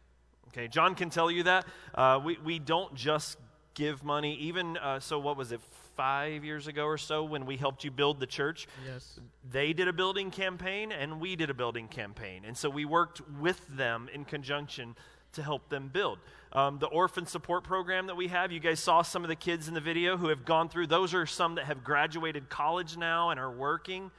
[0.49, 1.65] Okay, John can tell you that.
[1.93, 3.37] Uh, we, we don't just
[3.73, 4.35] give money.
[4.35, 5.59] Even, uh, so what was it,
[5.95, 8.67] five years ago or so when we helped you build the church?
[8.85, 9.19] Yes.
[9.49, 12.43] They did a building campaign and we did a building campaign.
[12.45, 14.95] And so we worked with them in conjunction
[15.33, 16.19] to help them build.
[16.53, 19.67] Um, the orphan support program that we have, you guys saw some of the kids
[19.67, 23.29] in the video who have gone through, those are some that have graduated college now
[23.29, 24.09] and are working.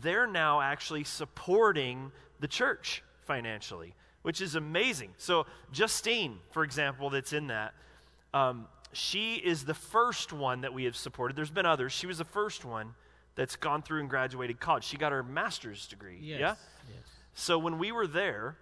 [0.00, 5.10] They're now actually supporting the church financially, which is amazing.
[5.18, 7.74] So, Justine, for example, that's in that,
[8.32, 11.36] um, she is the first one that we have supported.
[11.36, 11.92] There's been others.
[11.92, 12.94] She was the first one
[13.34, 14.84] that's gone through and graduated college.
[14.84, 16.18] She got her master's degree.
[16.20, 16.54] Yes, Yeah?
[16.88, 17.04] yes.
[17.34, 18.56] So when we were there,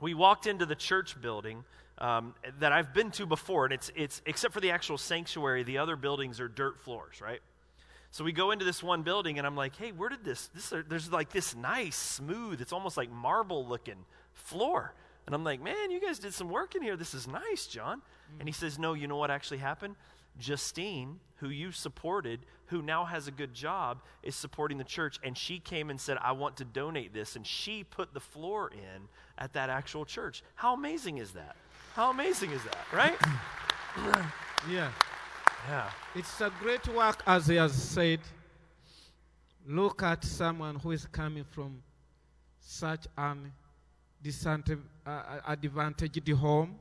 [0.00, 1.64] we walked into the church building
[1.98, 5.78] um, that I've been to before, and it's, it's except for the actual sanctuary, the
[5.78, 7.40] other buildings are dirt floors, right?
[8.10, 10.72] So we go into this one building, and I'm like, hey, where did this, this
[10.88, 14.92] there's like this nice, smooth, it's almost like marble looking floor.
[15.26, 16.96] And I'm like, man, you guys did some work in here.
[16.96, 18.02] This is nice, John.
[18.38, 19.94] And he says, no, you know what actually happened?
[20.38, 25.20] Justine, who you supported, who now has a good job, is supporting the church.
[25.22, 27.36] And she came and said, I want to donate this.
[27.36, 29.08] And she put the floor in
[29.38, 30.42] at that actual church.
[30.56, 31.56] How amazing is that?
[31.94, 33.16] How amazing is that, right?
[34.70, 34.90] Yeah.
[35.68, 35.90] Yeah.
[36.14, 38.20] It's a great work, as he has said.
[39.66, 41.82] Look at someone who is coming from
[42.60, 43.52] such an
[44.24, 46.76] disadvantaged uh, home,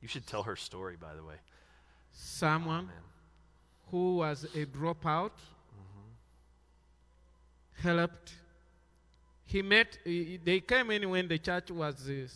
[0.00, 1.36] You should tell her story, by the way.
[2.12, 2.88] someone
[3.90, 5.32] who was a dropout,
[7.82, 8.32] helped.
[9.44, 12.26] He met, they came in when the church was, uh,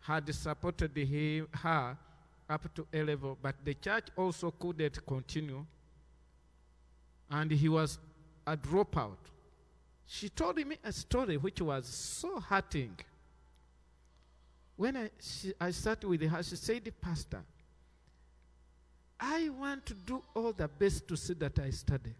[0.00, 1.96] had supported him, her
[2.48, 5.64] up to A level, but the church also couldn't continue.
[7.30, 7.98] And he was
[8.46, 9.16] a dropout.
[10.06, 12.96] She told me a story which was so hurting.
[14.82, 17.40] When I, she, I started with her, she said, Pastor,
[19.20, 22.12] I want to do all the best to see that I study.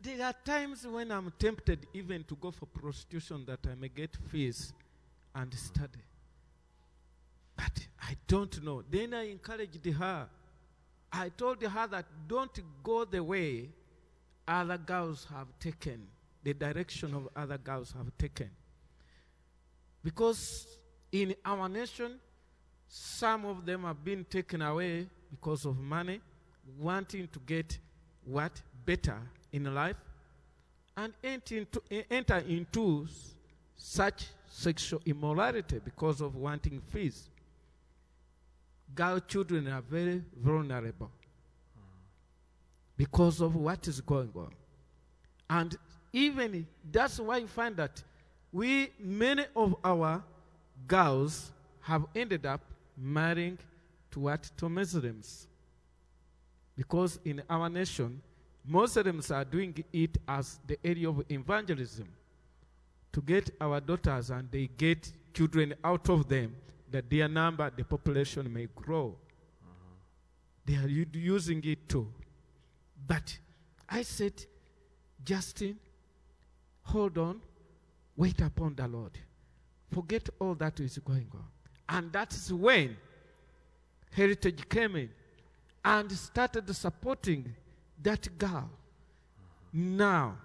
[0.00, 4.16] There are times when I'm tempted even to go for prostitution that I may get
[4.32, 4.72] fees
[5.32, 6.02] and study.
[7.54, 8.82] But I don't know.
[8.90, 10.28] Then I encouraged her.
[11.12, 13.68] I told her that don't go the way
[14.48, 16.08] other girls have taken,
[16.42, 18.50] the direction of other girls have taken.
[20.02, 20.66] Because
[21.22, 22.18] in our nation,
[22.88, 26.20] Some of them have been taken away because of money,
[26.78, 27.78] wanting to get
[28.24, 28.52] what?
[28.84, 29.18] Better
[29.52, 29.96] in life,
[30.96, 33.06] and enter into, enter into
[33.76, 37.28] such sexual immorality because of wanting fees.
[38.94, 41.10] Girl children are very vulnerable
[42.96, 44.52] because of what is going on.
[45.50, 45.76] And
[46.12, 48.02] even that's why you find that
[48.52, 50.22] we, many of our
[50.86, 52.60] girls, have ended up
[52.96, 53.58] marrying
[54.10, 54.50] to what?
[54.56, 55.46] To Muslims.
[56.76, 58.20] Because in our nation,
[58.64, 62.08] Muslims are doing it as the area of evangelism
[63.12, 66.54] to get our daughters and they get children out of them
[66.90, 69.14] that their number, the population may grow.
[70.64, 72.08] They are using it too.
[73.06, 73.38] But
[73.88, 74.32] I said,
[75.24, 75.78] Justin,
[76.82, 77.40] hold on,
[78.16, 79.12] wait upon the Lord.
[79.92, 81.44] Forget all that is going on.
[81.88, 82.96] And that is when
[84.12, 85.10] Heritage came in
[85.84, 87.54] and started supporting
[88.02, 88.68] that girl.
[89.72, 90.38] Now,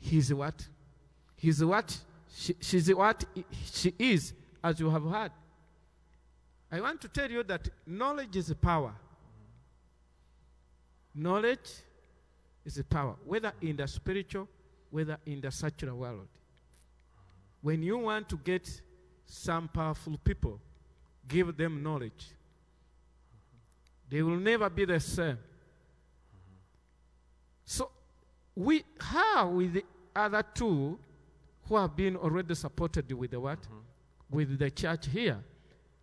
[0.00, 0.66] he's what?
[1.36, 1.96] He's what?
[2.34, 3.24] She, she's what
[3.72, 4.32] she is,
[4.64, 5.32] as you have heard.
[6.70, 8.94] I want to tell you that knowledge is power.
[11.14, 11.70] Knowledge
[12.64, 14.48] is power, whether in the spiritual,
[14.90, 16.28] whether in the secular world.
[17.62, 18.68] When you want to get
[19.24, 20.60] some powerful people,
[21.26, 22.32] give them knowledge.
[24.10, 25.38] They will never be the same.
[27.64, 27.90] So,
[28.54, 30.98] we, how with the other two
[31.68, 33.62] who have been already supported with the what?
[33.62, 34.36] Mm-hmm.
[34.36, 35.38] With the church here,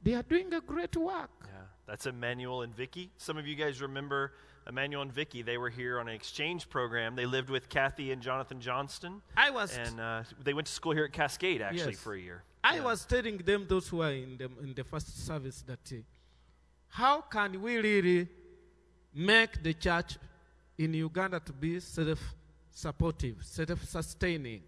[0.01, 1.29] they are doing a great work.
[1.45, 1.51] Yeah,
[1.85, 3.11] that's Emmanuel and Vicky.
[3.17, 4.31] Some of you guys remember
[4.69, 5.41] Emmanuel and Vicky.
[5.41, 7.15] They were here on an exchange program.
[7.15, 9.21] They lived with Kathy and Jonathan Johnston.
[9.35, 11.99] I was- and uh, they went to school here at Cascade actually Yes.
[11.99, 12.43] for a year.
[12.63, 15.95] I was telling them, those who are in the, in the first service, that uh,
[16.89, 18.27] how can we really
[19.13, 20.17] make the church
[20.77, 22.19] in Uganda to be self
[22.71, 24.63] supportive, self sustaining?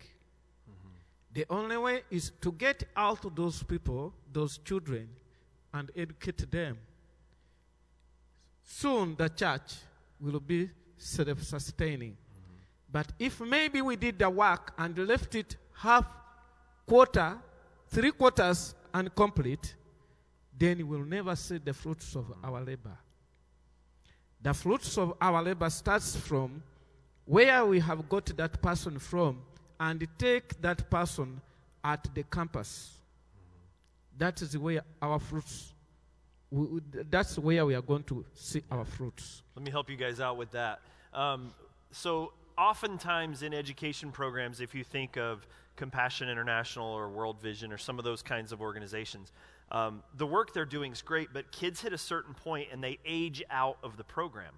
[1.34, 5.08] The only way is to get out to those people, those children,
[5.74, 6.78] and educate them.
[8.64, 9.74] Soon the church
[10.21, 12.15] will be self sustaining.
[12.91, 16.05] But if maybe we did the work and left it half
[16.86, 17.38] quarter,
[17.88, 19.75] three quarters incomplete,
[20.57, 22.97] then we'll never see the fruits of our labor.
[24.41, 26.62] The fruits of our labor starts from
[27.25, 29.41] where we have got that person from
[29.79, 31.39] and take that person
[31.84, 32.99] at the campus.
[34.17, 35.73] That is where our fruits,
[36.52, 39.42] we, that's where we are going to see our fruits.
[39.56, 40.82] Let me help you guys out with that.
[41.14, 41.54] Um,
[41.92, 47.78] so, oftentimes in education programs, if you think of Compassion International or World Vision or
[47.78, 49.32] some of those kinds of organizations,
[49.72, 53.00] um, the work they're doing is great, but kids hit a certain point and they
[53.06, 54.54] age out of the program.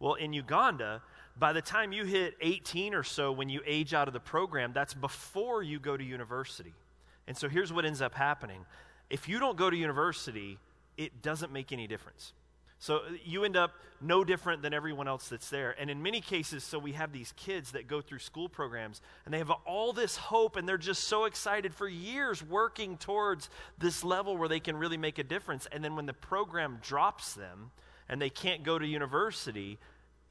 [0.00, 1.02] Well, in Uganda,
[1.38, 4.72] by the time you hit 18 or so, when you age out of the program,
[4.72, 6.72] that's before you go to university.
[7.26, 8.64] And so here's what ends up happening
[9.10, 10.58] if you don't go to university,
[10.98, 12.34] it doesn't make any difference.
[12.80, 15.74] So uh, you end up no different than everyone else that's there.
[15.80, 19.32] And in many cases, so we have these kids that go through school programs and
[19.32, 24.04] they have all this hope and they're just so excited for years working towards this
[24.04, 25.66] level where they can really make a difference.
[25.72, 27.70] And then when the program drops them
[28.08, 29.78] and they can't go to university,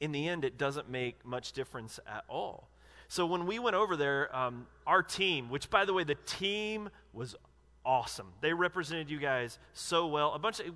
[0.00, 2.68] in the end, it doesn't make much difference at all.
[3.08, 6.88] So when we went over there, um, our team, which by the way, the team
[7.12, 7.36] was
[7.88, 8.26] awesome.
[8.42, 10.34] They represented you guys so well.
[10.34, 10.66] A bunch of,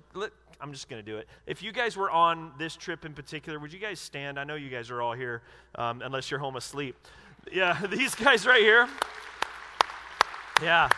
[0.59, 1.27] I'm just going to do it.
[1.45, 4.39] If you guys were on this trip in particular, would you guys stand?
[4.39, 5.43] I know you guys are all here,
[5.75, 6.95] um, unless you're home asleep.
[7.51, 8.89] Yeah, these guys right here.
[10.61, 10.89] Yeah.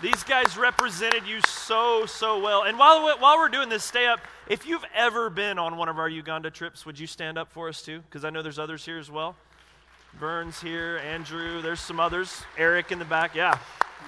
[0.00, 2.62] These guys represented you so, so well.
[2.62, 4.20] And while, while we're doing this, stay up.
[4.48, 7.68] If you've ever been on one of our Uganda trips, would you stand up for
[7.68, 8.02] us too?
[8.02, 9.34] Because I know there's others here as well.
[10.20, 12.42] Burns here, Andrew, there's some others.
[12.56, 13.58] Eric in the back, yeah.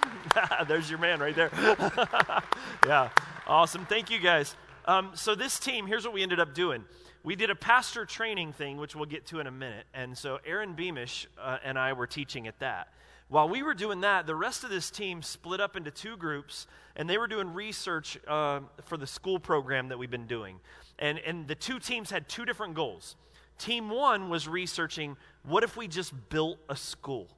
[0.68, 1.51] there's your man right there.
[2.86, 3.11] yeah,
[3.46, 3.84] awesome.
[3.86, 4.55] Thank you guys.
[4.86, 6.84] Um, so, this team, here's what we ended up doing.
[7.22, 9.86] We did a pastor training thing, which we'll get to in a minute.
[9.92, 12.88] And so, Aaron Beamish uh, and I were teaching at that.
[13.28, 16.66] While we were doing that, the rest of this team split up into two groups,
[16.96, 20.59] and they were doing research uh, for the school program that we've been doing.
[20.98, 23.14] And, and the two teams had two different goals.
[23.57, 27.28] Team one was researching what if we just built a school?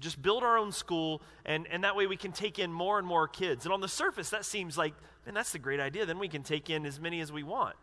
[0.00, 3.06] Just build our own school, and, and that way we can take in more and
[3.06, 3.64] more kids.
[3.64, 4.94] And on the surface, that seems like,
[5.24, 6.06] man, that's a great idea.
[6.06, 7.76] Then we can take in as many as we want.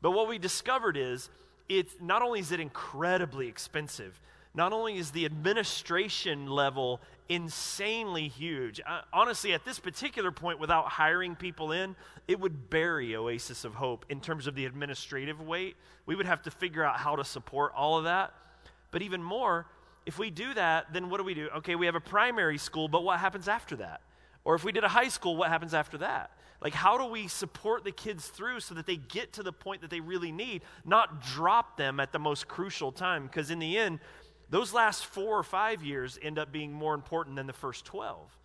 [0.00, 1.30] But what we discovered is,
[1.68, 4.20] it's not only is it incredibly expensive,
[4.54, 10.86] not only is the administration level insanely huge, uh, honestly, at this particular point, without
[10.86, 11.94] hiring people in,
[12.26, 15.76] it would bury Oasis of Hope in terms of the administrative weight.
[16.06, 18.32] We would have to figure out how to support all of that.
[18.90, 19.66] But even more,
[20.06, 21.48] if we do that, then what do we do?
[21.58, 24.00] Okay, we have a primary school, but what happens after that?
[24.44, 26.30] Or if we did a high school, what happens after that?
[26.60, 29.82] Like, how do we support the kids through so that they get to the point
[29.82, 33.24] that they really need, not drop them at the most crucial time?
[33.26, 34.00] Because in the end,
[34.50, 38.36] those last four or five years end up being more important than the first 12.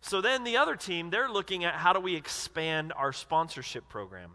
[0.00, 4.32] So then the other team, they're looking at how do we expand our sponsorship program.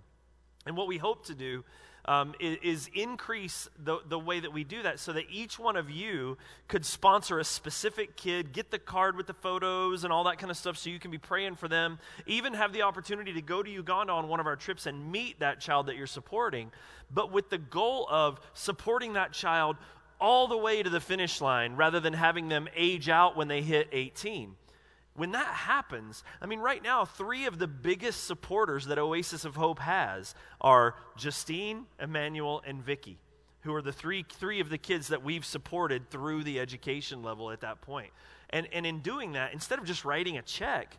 [0.66, 1.66] And what we hope to do
[2.08, 5.76] um, is, is, increase the, the way that we do that so that each one
[5.76, 6.38] of you
[6.68, 10.50] could sponsor a specific kid, get the card with the photos and all that kind
[10.50, 13.62] of stuff so you can be praying for them, even have the opportunity to go
[13.62, 16.72] to Uganda on one of our trips and meet that child that you're supporting,
[17.14, 19.76] but with the goal of supporting that child
[20.20, 23.62] all the way to the finish line rather than having them age out when they
[23.62, 24.56] hit 18.
[25.18, 29.56] When that happens, I mean, right now, three of the biggest supporters that Oasis of
[29.56, 33.18] Hope has are Justine, Emmanuel, and Vicky,
[33.62, 37.50] who are the three, three of the kids that we've supported through the education level
[37.50, 38.12] at that point.
[38.52, 40.96] And, and in doing that, instead of just writing a check,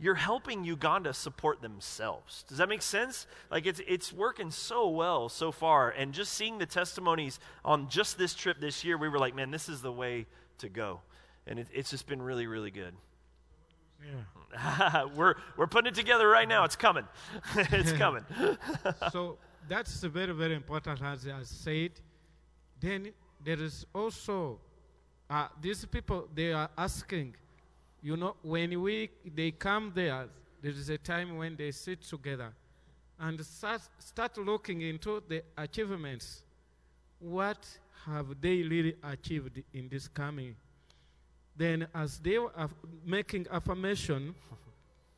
[0.00, 2.44] you're helping Uganda support themselves.
[2.48, 3.28] Does that make sense?
[3.52, 8.18] Like it's it's working so well so far and just seeing the testimonies on just
[8.18, 10.26] this trip this year, we were like, man, this is the way
[10.58, 11.02] to go.
[11.46, 12.94] And it, it's just been really really good.
[14.02, 15.04] Yeah.
[15.16, 16.64] we're we're putting it together right now.
[16.64, 17.06] It's coming.
[17.56, 18.24] it's coming.
[19.12, 19.38] so
[19.68, 21.92] that's very very important as I said.
[22.80, 23.12] Then
[23.44, 24.58] there is also
[25.28, 27.34] uh, these people they are asking
[28.02, 30.26] you know, when we, they come there,
[30.62, 32.52] there is a time when they sit together
[33.18, 36.42] and start, start looking into the achievements.
[37.18, 37.66] What
[38.06, 40.56] have they really achieved in this coming?
[41.60, 42.50] Then, as they were
[43.04, 44.34] making affirmation,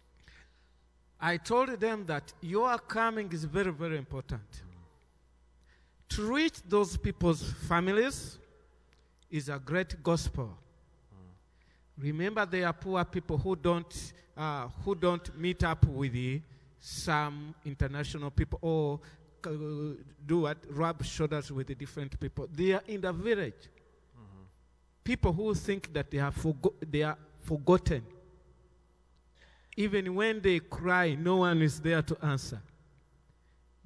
[1.21, 4.43] I told them that your coming is very, very important.
[6.09, 8.39] To reach those people's families
[9.31, 10.51] is a great gospel.
[11.97, 16.43] Remember, there are poor people who don't, uh, who don't meet up with the,
[16.81, 18.99] some international people or
[19.47, 19.51] uh,
[20.27, 20.57] do what?
[20.71, 22.49] Rub shoulders with the different people.
[22.53, 23.69] They are in the village.
[25.05, 28.05] People who think that they are, forgo- they are forgotten.
[29.77, 32.61] Even when they cry, no one is there to answer.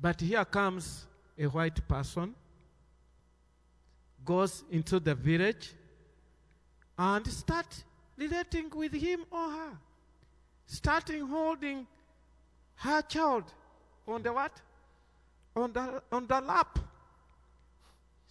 [0.00, 1.06] But here comes
[1.38, 2.34] a white person,
[4.24, 5.72] goes into the village,
[6.98, 7.84] and start
[8.16, 9.78] relating with him or her.
[10.66, 11.86] Starting holding
[12.76, 13.44] her child
[14.06, 14.60] on the what?
[15.54, 16.78] On the, on the lap.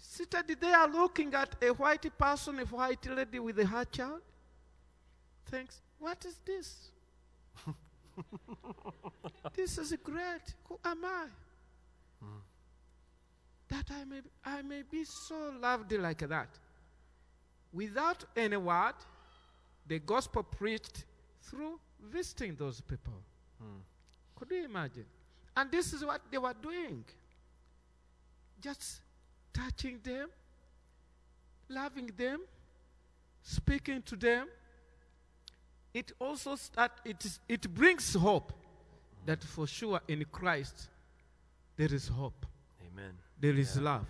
[0.07, 4.21] Seated there looking at a white person, a white lady with her child.
[5.47, 6.91] Thinks, what is this?
[9.55, 10.53] this is great.
[10.69, 11.25] Who am I?
[12.23, 12.41] Mm.
[13.69, 16.49] That I may, I may be so loved like that.
[17.73, 18.95] Without any word,
[19.87, 21.03] the gospel preached
[21.41, 21.79] through
[22.11, 23.13] visiting those people.
[23.59, 23.79] Hmm.
[24.35, 25.05] Could you imagine?
[25.57, 27.03] And this is what they were doing
[28.61, 29.01] just
[29.55, 30.29] touching them,
[31.69, 32.41] loving them,
[33.41, 34.47] speaking to them.
[35.93, 38.51] It also start, it, is, it brings hope
[39.25, 40.89] that for sure in Christ
[41.77, 42.45] there is hope.
[42.91, 43.13] Amen.
[43.39, 43.83] There is yeah.
[43.83, 44.05] love.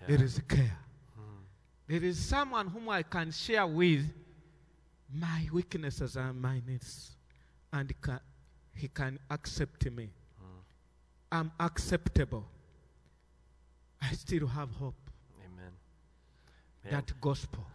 [0.00, 0.16] Yeah.
[0.16, 0.78] There is care.
[1.14, 1.42] Hmm.
[1.86, 4.04] There is someone whom I can share with
[5.12, 7.16] my weaknesses and my needs,
[7.72, 8.20] and can,
[8.74, 10.04] He can accept me.
[10.04, 10.60] Mm.
[11.32, 12.44] I'm acceptable.
[14.02, 14.94] I still have hope.
[15.40, 15.72] Amen.
[16.84, 17.66] Man, that gospel.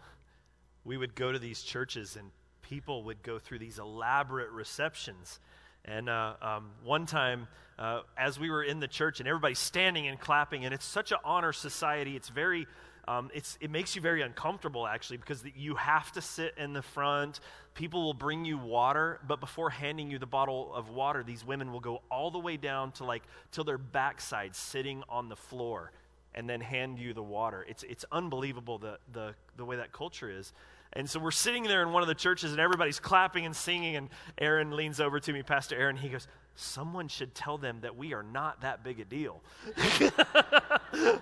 [0.86, 5.40] We would go to these churches and people would go through these elaborate receptions.
[5.86, 7.48] And uh, um, one time,
[7.78, 11.12] uh, as we were in the church and everybody's standing and clapping, and it's such
[11.12, 12.68] an honor society, it's very
[13.06, 16.72] um, it's, it makes you very uncomfortable actually because the, you have to sit in
[16.72, 17.42] the front.
[17.74, 21.74] People will bring you water, but before handing you the bottle of water, these women
[21.74, 25.92] will go all the way down to like till their backside sitting on the floor
[26.36, 27.66] and then hand you the water.
[27.68, 30.54] It's, it's unbelievable the, the, the way that culture is.
[30.94, 33.96] And so we're sitting there in one of the churches and everybody's clapping and singing.
[33.96, 37.98] And Aaron leans over to me, Pastor Aaron, he goes, Someone should tell them that
[37.98, 39.42] we are not that big a deal.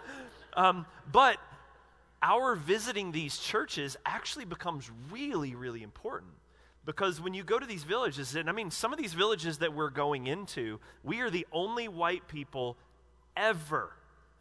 [0.53, 1.37] um, but
[2.21, 6.31] our visiting these churches actually becomes really, really important.
[6.83, 9.73] Because when you go to these villages, and I mean, some of these villages that
[9.73, 12.75] we're going into, we are the only white people
[13.37, 13.91] ever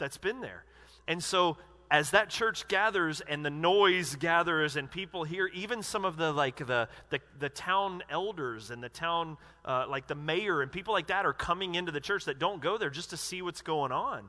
[0.00, 0.64] that's been there.
[1.06, 1.56] And so
[1.90, 6.32] as that church gathers and the noise gathers and people hear, even some of the
[6.32, 10.94] like the the, the town elders and the town uh, like the mayor and people
[10.94, 13.62] like that are coming into the church that don't go there just to see what's
[13.62, 14.22] going on.
[14.22, 14.28] Mm.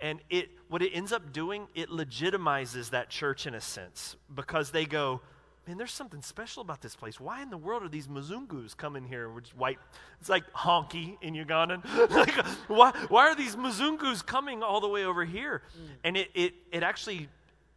[0.00, 4.70] And it what it ends up doing, it legitimizes that church in a sense because
[4.70, 5.20] they go,
[5.66, 7.20] man, there's something special about this place.
[7.20, 9.30] Why in the world are these Mzungus coming here?
[9.30, 9.78] Which white,
[10.20, 11.84] it's like honky in Ugandan.
[12.10, 12.34] like,
[12.68, 15.62] why, why are these Mzungus coming all the way over here?
[15.76, 15.88] Mm.
[16.04, 17.28] And it, it, it actually,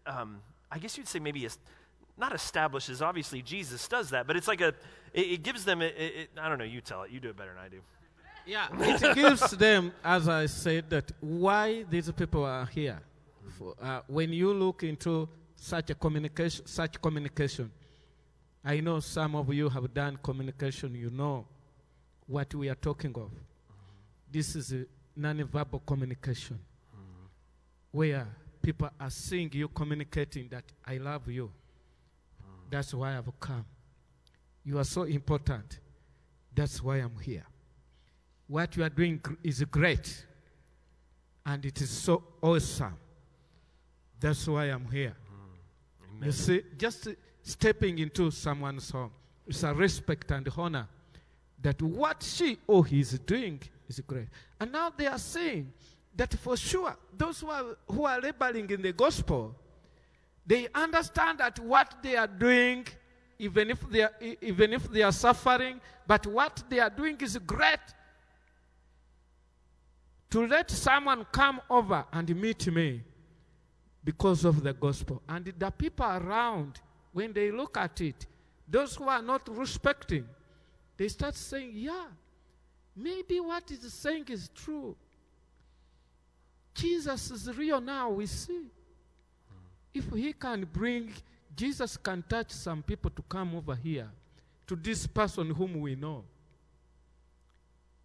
[0.08, 1.60] um, I guess you'd say maybe it's
[2.18, 3.02] not establishes.
[3.02, 4.74] Obviously, Jesus does that, but it's like a,
[5.14, 5.82] it, it gives them.
[5.82, 6.66] It, it, I don't know.
[6.66, 7.12] You tell it.
[7.12, 7.82] You do it better than I do.
[8.46, 13.00] Yeah, it gives them, as I said, that why these people are here.
[13.58, 15.30] For, uh, when you look into
[15.66, 17.72] such a communication, such communication.
[18.64, 21.48] I know some of you have done communication, you know
[22.28, 23.32] what we are talking of.
[24.32, 24.86] This is a
[25.16, 26.60] non-verbal communication
[27.92, 28.28] where
[28.62, 31.52] people are seeing you communicating that I love you.
[32.70, 33.66] That's why I've come.
[34.64, 35.80] You are so important.
[36.54, 37.46] That's why I'm here.
[38.48, 40.26] What you are doing is great.
[41.44, 42.98] And it is so awesome.
[44.20, 45.16] That's why I'm here.
[46.18, 46.28] Amen.
[46.28, 47.10] You see, just
[47.42, 49.12] stepping into someone's home
[49.48, 50.88] is a respect and honor
[51.62, 54.28] that what she or he is doing is great.
[54.60, 55.72] And now they are saying
[56.16, 59.56] that for sure, those who are, who are laboring in the gospel,
[60.46, 62.86] they understand that what they are doing,
[63.40, 67.38] even if they are, even if they are suffering, but what they are doing is
[67.40, 67.80] great.
[70.32, 73.02] To let someone come over and meet me
[74.06, 75.22] because of the gospel.
[75.28, 76.80] And the people around,
[77.12, 78.28] when they look at it,
[78.68, 80.26] those who are not respecting,
[80.96, 82.06] they start saying, yeah,
[82.96, 84.96] maybe what is saying is true.
[86.76, 88.68] Jesus is real now, we see.
[89.94, 91.12] If he can bring,
[91.56, 94.10] Jesus can touch some people to come over here
[94.68, 96.24] to this person whom we know.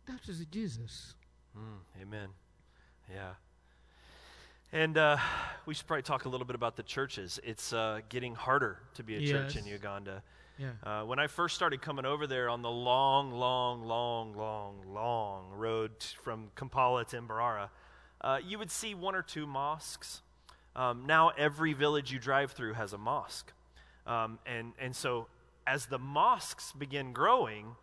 [0.06, 1.14] That is Jesus.
[1.56, 2.28] Mm, amen.
[3.12, 3.32] Yeah.
[4.72, 5.16] And uh,
[5.66, 7.40] we should probably talk a little bit about the churches.
[7.42, 9.30] It's uh, getting harder to be a yes.
[9.30, 10.22] church in Uganda.
[10.58, 10.70] Yeah.
[10.84, 15.50] Uh, when I first started coming over there on the long, long, long, long, long
[15.50, 15.90] road
[16.22, 17.68] from Kampala to Mbarara,
[18.20, 20.22] uh, you would see one or two mosques.
[20.76, 23.52] Um, now every village you drive through has a mosque.
[24.06, 25.26] Um, and, and so
[25.66, 27.74] as the mosques begin growing,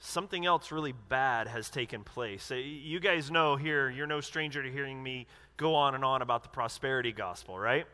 [0.00, 2.50] something else really bad has taken place.
[2.50, 6.42] You guys know here, you're no stranger to hearing me go on and on about
[6.42, 7.86] the prosperity gospel, right?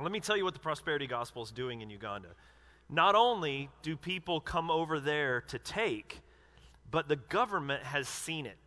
[0.00, 2.28] Let me tell you what the prosperity gospel is doing in Uganda.
[2.88, 6.20] Not only do people come over there to take,
[6.90, 8.58] but the government has seen it.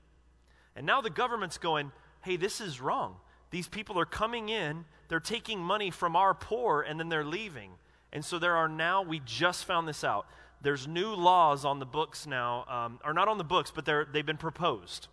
[0.75, 1.91] And now the government's going,
[2.21, 3.17] hey, this is wrong.
[3.51, 7.71] These people are coming in, they're taking money from our poor, and then they're leaving.
[8.11, 10.25] And so there are now, we just found this out,
[10.61, 14.25] there's new laws on the books now, um, or not on the books, but they've
[14.25, 15.07] been proposed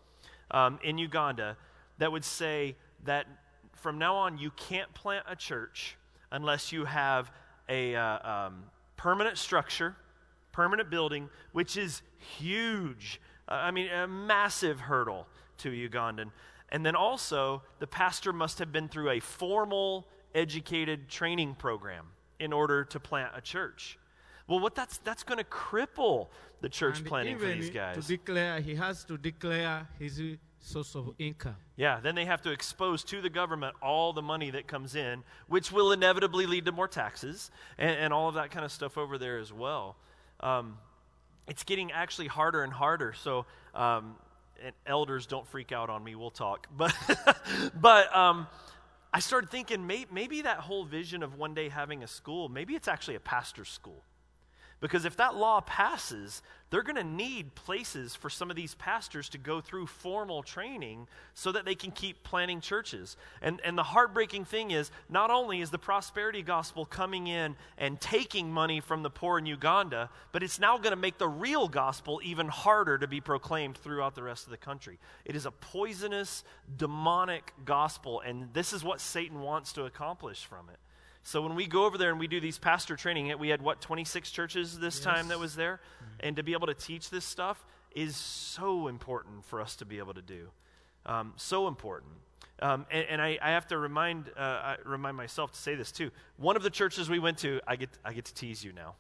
[0.51, 1.57] um, in Uganda
[1.99, 2.77] that would say
[3.07, 3.27] that
[3.75, 5.97] from now on you can't plant a church
[6.31, 7.31] unless you have
[7.69, 8.65] a uh, um,
[8.97, 9.97] permanent structure,
[10.53, 12.03] permanent building, which is
[12.39, 13.21] huge.
[13.49, 15.27] Uh, I mean, a massive hurdle
[15.59, 16.31] to Ugandan.
[16.71, 22.07] And then also, the pastor must have been through a formal, educated training program
[22.39, 23.99] in order to plant a church.
[24.49, 26.29] Well, what that's that's going to cripple
[26.61, 27.97] the church and planting for these guys.
[27.97, 30.21] To declare, he has to declare his
[30.61, 31.57] source of income.
[31.77, 35.23] Yeah, then they have to expose to the government all the money that comes in,
[35.49, 38.99] which will inevitably lead to more taxes and, and all of that kind of stuff
[38.99, 39.97] over there as well.
[40.41, 40.79] Um,
[41.49, 43.13] it's getting actually harder and harder.
[43.13, 44.17] So, um,
[44.65, 46.15] and elders, don't freak out on me.
[46.15, 46.67] We'll talk.
[46.77, 46.95] But,
[47.81, 48.47] but um,
[49.13, 52.75] I started thinking may, maybe that whole vision of one day having a school, maybe
[52.75, 54.03] it's actually a pastor's school.
[54.81, 59.31] Because if that law passes, they're going to need places for some of these pastors
[59.31, 63.17] to go through formal training so that they can keep planting churches.
[63.41, 67.99] And, and the heartbreaking thing is, not only is the prosperity gospel coming in and
[68.01, 71.69] taking money from the poor in Uganda, but it's now going to make the real
[71.69, 74.99] gospel even harder to be proclaimed throughout the rest of the country.
[75.25, 76.45] It is a poisonous,
[76.77, 80.79] demonic gospel, and this is what Satan wants to accomplish from it.
[81.27, 83.81] So when we go over there and we do these pastor training, we had what
[83.81, 85.05] 26 churches this yes.
[85.05, 86.15] time that was there, mm-hmm.
[86.21, 87.67] and to be able to teach this stuff
[87.97, 90.51] is so important for us to be able to do.
[91.05, 92.13] Um, so important.
[92.63, 95.91] Um, and, and I, I, have to remind uh, I remind myself to say this
[95.91, 96.13] too.
[96.37, 98.95] One of the churches we went to, I get I get to tease you now,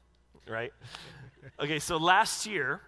[0.48, 0.72] right?
[1.60, 2.80] okay, so last year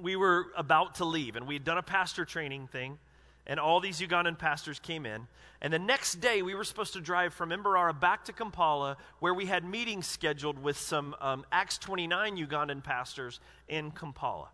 [0.00, 2.98] we were about to leave, and we had done a pastor training thing,
[3.46, 5.26] and all these Ugandan pastors came in.
[5.60, 9.34] And the next day, we were supposed to drive from Mbarara back to Kampala, where
[9.34, 14.48] we had meetings scheduled with some um, Acts 29 Ugandan pastors in Kampala.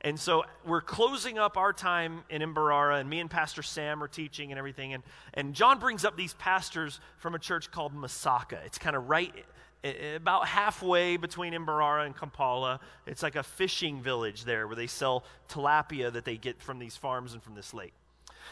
[0.00, 4.08] And so we're closing up our time in Mbarara, and me and Pastor Sam are
[4.08, 4.94] teaching and everything.
[4.94, 5.02] And,
[5.34, 8.64] and John brings up these pastors from a church called Masaka.
[8.64, 9.34] It's kind of right
[10.16, 12.80] about halfway between Mbarara and Kampala.
[13.06, 16.96] It's like a fishing village there where they sell tilapia that they get from these
[16.96, 17.94] farms and from this lake.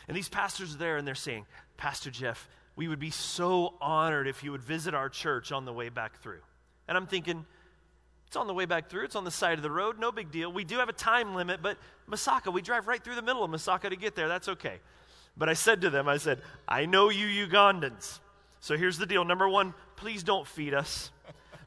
[0.09, 4.29] And these pastors are there and they're saying, Pastor Jeff, we would be so honored
[4.29, 6.41] if you would visit our church on the way back through.
[6.89, 7.45] And I'm thinking,
[8.27, 9.05] it's on the way back through.
[9.05, 9.99] It's on the side of the road.
[9.99, 10.53] No big deal.
[10.53, 11.79] We do have a time limit, but
[12.09, 14.29] Masaka, we drive right through the middle of Masaka to get there.
[14.29, 14.79] That's okay.
[15.37, 18.21] But I said to them, I said, I know you Ugandans.
[18.61, 19.25] So here's the deal.
[19.25, 21.11] Number one, please don't feed us.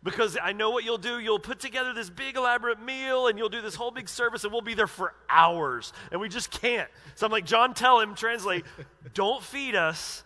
[0.02, 1.20] Because I know what you'll do.
[1.20, 4.54] You'll put together this big elaborate meal and you'll do this whole big service and
[4.54, 5.91] we'll be there for hours.
[6.12, 6.89] And we just can't.
[7.16, 8.66] So I'm like, John, tell him, translate,
[9.14, 10.24] don't feed us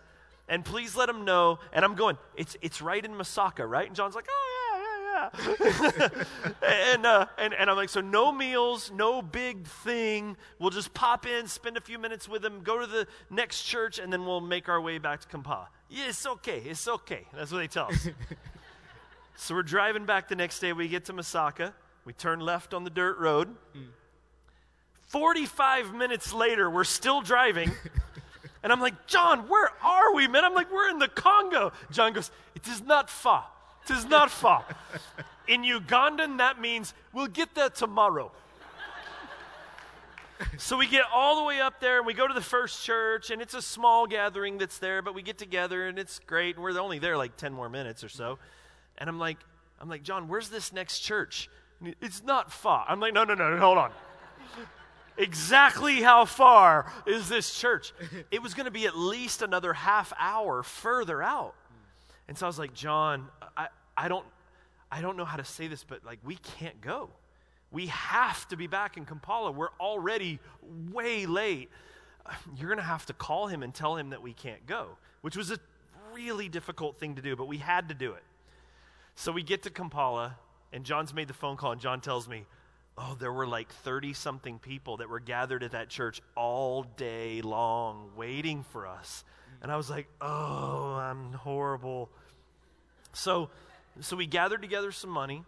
[0.48, 1.58] and please let him know.
[1.72, 3.86] And I'm going, it's, it's right in Masaka, right?
[3.86, 4.64] And John's like, oh, yeah
[5.14, 5.28] yeah,
[5.90, 6.08] yeah.
[6.92, 10.36] and, uh, and, and I'm like, so no meals, no big thing.
[10.58, 13.98] We'll just pop in, spend a few minutes with them, go to the next church,
[13.98, 15.68] and then we'll make our way back to Kampala.
[15.88, 16.62] Yeah, it's okay.
[16.64, 17.26] It's okay.
[17.32, 18.08] That's what they tell us.
[19.36, 20.72] so we're driving back the next day.
[20.72, 21.72] We get to Masaka.
[22.04, 23.48] We turn left on the dirt road.
[23.76, 23.86] Mm.
[25.06, 27.70] 45 minutes later, we're still driving.
[28.64, 30.42] And I'm like, John, where are we, man?
[30.42, 31.72] I'm like, we're in the Congo.
[31.92, 33.44] John goes, It is not far.
[33.84, 34.64] It is not far.
[35.46, 38.32] In Ugandan, that means we'll get there tomorrow.
[40.56, 43.28] so we get all the way up there and we go to the first church
[43.28, 46.64] and it's a small gathering that's there but we get together and it's great and
[46.64, 48.38] we're only there like 10 more minutes or so
[48.98, 49.38] and i'm like
[49.80, 51.48] i'm like john where's this next church
[52.00, 53.90] it's not far i'm like no no no hold on
[55.16, 57.92] exactly how far is this church
[58.30, 61.54] it was going to be at least another half hour further out
[62.28, 64.24] and so I was like, John, I, I don't
[64.90, 67.10] I don't know how to say this, but like we can't go.
[67.72, 69.50] We have to be back in Kampala.
[69.50, 70.38] We're already
[70.92, 71.70] way late.
[72.56, 74.90] You're going to have to call him and tell him that we can't go,
[75.22, 75.58] which was a
[76.14, 78.22] really difficult thing to do, but we had to do it.
[79.14, 80.36] So we get to Kampala,
[80.72, 82.44] and John's made the phone call, and John tells me,
[82.96, 87.42] Oh, there were like 30 something people that were gathered at that church all day
[87.42, 89.24] long waiting for us.
[89.62, 92.08] And I was like, oh, I'm horrible.
[93.12, 93.50] So,
[94.00, 95.42] so we gathered together some money.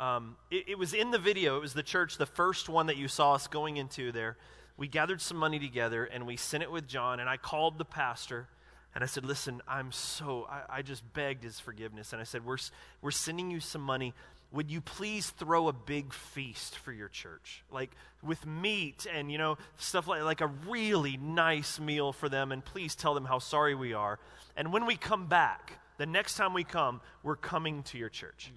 [0.00, 1.56] Um, it, it was in the video.
[1.56, 4.36] It was the church, the first one that you saw us going into there.
[4.76, 7.20] We gathered some money together and we sent it with John.
[7.20, 8.48] And I called the pastor
[8.94, 12.12] and I said, Listen, I'm so, I, I just begged his forgiveness.
[12.12, 12.58] And I said, we're,
[13.02, 14.14] we're sending you some money.
[14.52, 17.62] Would you please throw a big feast for your church?
[17.70, 22.50] Like with meat and you know stuff like like a really nice meal for them.
[22.50, 24.18] And please tell them how sorry we are.
[24.56, 28.50] And when we come back the next time we come we're coming to your church.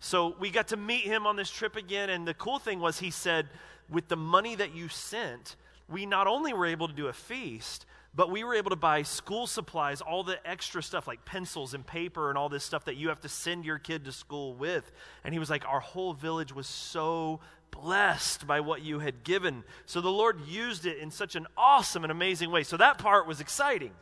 [0.00, 2.10] So we got to meet him on this trip again.
[2.10, 3.48] And the cool thing was he said
[3.88, 5.56] with the money that you sent
[5.88, 9.02] we not only were able to do a feast but we were able to buy
[9.02, 12.96] school supplies, all the extra stuff like pencils and paper and all this stuff that
[12.96, 14.90] you have to send your kid to school with.
[15.24, 17.40] And he was like, Our whole village was so
[17.70, 19.62] blessed by what you had given.
[19.86, 22.62] So the Lord used it in such an awesome and amazing way.
[22.62, 23.92] So that part was exciting.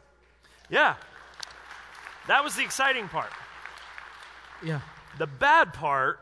[0.70, 0.94] Yeah.
[2.28, 3.30] That was the exciting part.
[4.64, 4.80] Yeah.
[5.18, 6.20] The bad part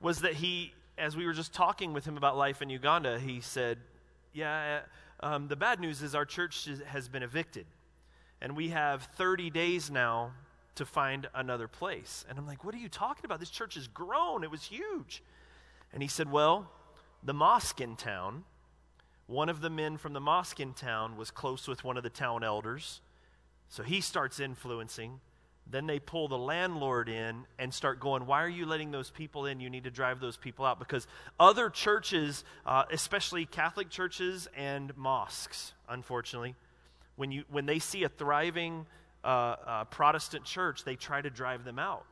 [0.00, 3.40] was that he, as we were just talking with him about life in Uganda, he
[3.40, 3.78] said,
[4.32, 4.80] Yeah
[5.20, 7.66] um, the bad news is our church has been evicted.
[8.40, 10.32] And we have 30 days now
[10.74, 12.24] to find another place.
[12.28, 13.40] And I'm like, what are you talking about?
[13.40, 14.44] This church has grown.
[14.44, 15.22] It was huge.
[15.92, 16.70] And he said, well,
[17.22, 18.44] the mosque in town,
[19.26, 22.10] one of the men from the mosque in town was close with one of the
[22.10, 23.00] town elders.
[23.68, 25.20] So he starts influencing.
[25.68, 29.46] Then they pull the landlord in and start going, Why are you letting those people
[29.46, 29.58] in?
[29.58, 30.78] You need to drive those people out.
[30.78, 31.06] Because
[31.40, 36.54] other churches, uh, especially Catholic churches and mosques, unfortunately,
[37.16, 38.86] when, you, when they see a thriving
[39.24, 39.26] uh,
[39.66, 42.04] uh, Protestant church, they try to drive them out.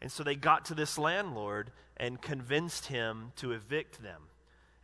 [0.00, 4.22] And so they got to this landlord and convinced him to evict them.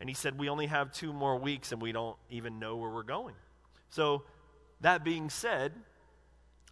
[0.01, 2.91] And he said, We only have two more weeks and we don't even know where
[2.91, 3.35] we're going.
[3.91, 4.23] So,
[4.81, 5.73] that being said,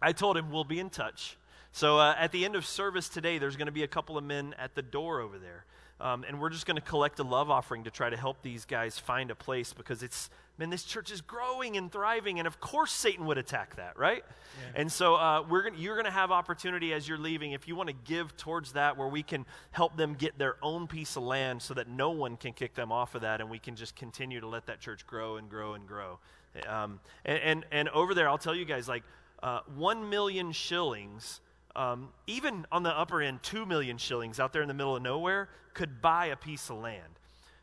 [0.03, 1.37] I told him we'll be in touch.
[1.71, 4.23] So uh, at the end of service today, there's going to be a couple of
[4.23, 5.65] men at the door over there.
[5.99, 8.65] Um, and we're just going to collect a love offering to try to help these
[8.65, 12.39] guys find a place because it's, man, this church is growing and thriving.
[12.39, 14.23] And of course, Satan would attack that, right?
[14.25, 14.81] Yeah.
[14.81, 17.75] And so uh, we're gonna, you're going to have opportunity as you're leaving if you
[17.75, 21.23] want to give towards that where we can help them get their own piece of
[21.23, 23.95] land so that no one can kick them off of that and we can just
[23.95, 26.19] continue to let that church grow and grow and grow.
[26.67, 29.03] Um, and, and, and, over there, I'll tell you guys, like,
[29.43, 31.39] uh, one million shillings
[31.75, 35.01] um, even on the upper end, 2 million shillings out there in the middle of
[35.01, 37.01] nowhere could buy a piece of land.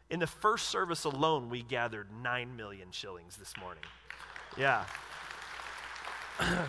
[0.09, 3.85] In the first service alone, we gathered 9 million shillings this morning.
[4.57, 4.85] Yeah.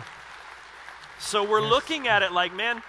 [1.18, 1.70] so we're yes.
[1.70, 2.80] looking at it like, man,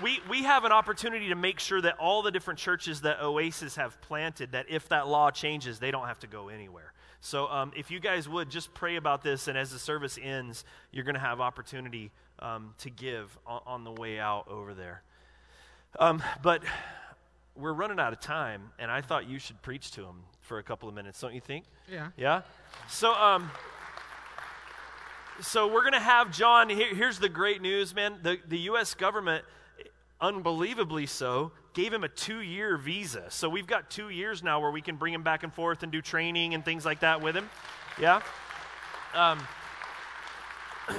[0.00, 3.74] we, we have an opportunity to make sure that all the different churches that Oasis
[3.74, 6.92] have planted, that if that law changes, they don't have to go anywhere.
[7.20, 10.64] So um, if you guys would just pray about this, and as the service ends,
[10.92, 15.02] you're going to have opportunity um, to give on, on, the way out over there.
[15.98, 16.62] Um, but
[17.56, 20.62] we're running out of time, and I thought you should preach to them for a
[20.62, 21.64] couple of minutes, don't you think?
[21.90, 22.08] Yeah.
[22.16, 22.42] Yeah?
[22.88, 23.50] So, um,
[25.40, 26.68] so we're going to have John.
[26.68, 28.18] Here, here's the great news, man.
[28.22, 28.94] The, the U.S.
[28.94, 29.44] government,
[30.20, 33.24] unbelievably so, gave him a two year visa.
[33.28, 35.92] So we've got two years now where we can bring him back and forth and
[35.92, 37.48] do training and things like that with him.
[38.00, 38.20] Yeah?
[39.14, 39.38] Um,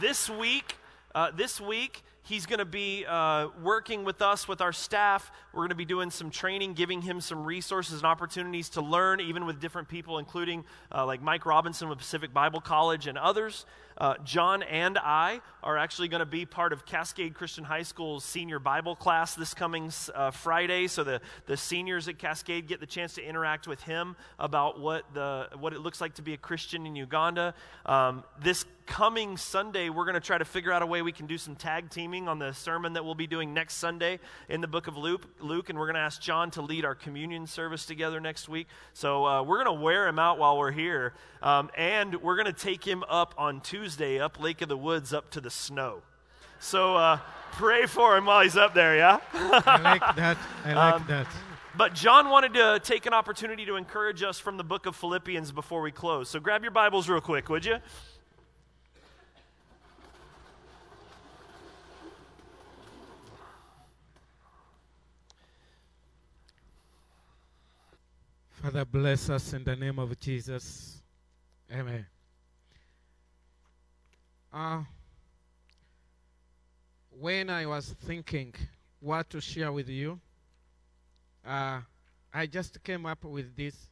[0.00, 0.76] this week,
[1.14, 5.32] uh, this week, he's going to be uh, working with us, with our staff.
[5.52, 9.20] We're going to be doing some training, giving him some resources and opportunities to learn,
[9.20, 10.64] even with different people, including
[10.94, 13.66] uh, like Mike Robinson with Pacific Bible College and others.
[14.00, 18.24] Uh, John and I are actually going to be part of Cascade Christian High School's
[18.24, 20.86] senior Bible class this coming uh, Friday.
[20.86, 25.04] So the, the seniors at Cascade get the chance to interact with him about what,
[25.12, 27.52] the, what it looks like to be a Christian in Uganda.
[27.84, 31.26] Um, this coming Sunday, we're going to try to figure out a way we can
[31.26, 34.66] do some tag teaming on the sermon that we'll be doing next Sunday in the
[34.66, 35.22] book of Luke.
[35.40, 38.66] Luke and we're going to ask John to lead our communion service together next week.
[38.92, 41.12] So uh, we're going to wear him out while we're here.
[41.42, 45.12] Um, and we're going to take him up on Tuesday, up Lake of the Woods,
[45.12, 46.02] up to the snow.
[46.58, 47.18] So uh,
[47.52, 49.18] pray for him while he's up there, yeah?
[49.32, 50.38] I like that.
[50.64, 51.26] I like um, that.
[51.76, 55.52] But John wanted to take an opportunity to encourage us from the book of Philippians
[55.52, 56.28] before we close.
[56.28, 57.76] So grab your Bibles real quick, would you?
[68.50, 71.02] Father, bless us in the name of Jesus.
[71.72, 72.04] Amen.
[74.52, 74.82] Uh,
[77.10, 78.52] when I was thinking
[78.98, 80.18] what to share with you,
[81.46, 81.80] uh,
[82.34, 83.88] I just came up with this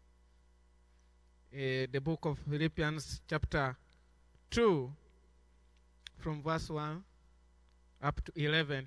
[1.52, 3.76] uh, the book of Philippians, chapter
[4.50, 4.90] 2,
[6.18, 7.02] from verse 1
[8.02, 8.86] up to 11.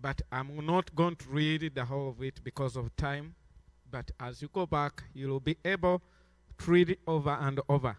[0.00, 3.34] But I'm not going to read the whole of it because of time.
[3.90, 6.00] But as you go back, you will be able
[6.58, 7.96] to read it over and over.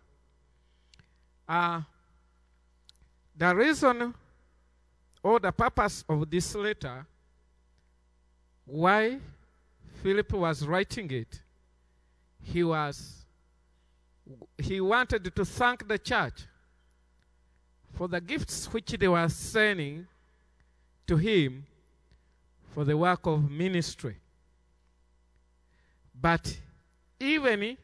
[1.48, 1.82] Uh,
[3.40, 4.14] the reason
[5.24, 7.06] or the purpose of this letter,
[8.66, 9.18] why
[10.04, 11.42] Philip was writing it,
[12.42, 13.16] he was
[14.58, 16.42] he wanted to thank the church
[17.94, 20.06] for the gifts which they were sending
[21.08, 21.66] to him
[22.74, 24.18] for the work of ministry.
[26.14, 26.60] But
[27.20, 27.78] even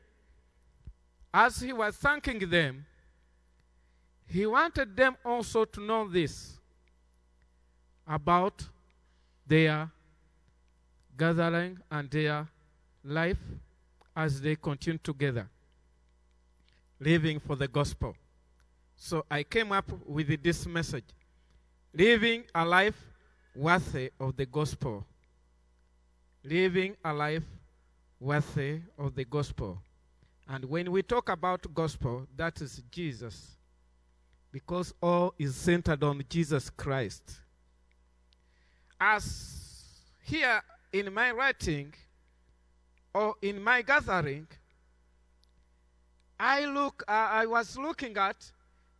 [1.33, 2.85] as he was thanking them,
[4.28, 6.59] he wanted them also to know this
[8.07, 8.63] about
[9.47, 9.89] their
[11.17, 12.47] gathering and their
[13.03, 13.39] life
[14.15, 15.47] as they continue together,
[16.99, 18.15] living for the gospel.
[18.95, 21.05] So I came up with this message
[21.93, 22.95] living a life
[23.55, 25.05] worthy of the gospel.
[26.43, 27.43] Living a life
[28.19, 29.80] worthy of the gospel.
[30.47, 33.54] And when we talk about gospel, that is Jesus.
[34.55, 37.41] Because all is centered on Jesus Christ.
[38.97, 39.51] As
[40.23, 40.61] here
[40.93, 41.93] in my writing
[43.13, 44.47] or in my gathering,
[46.39, 48.49] I look uh, I was looking at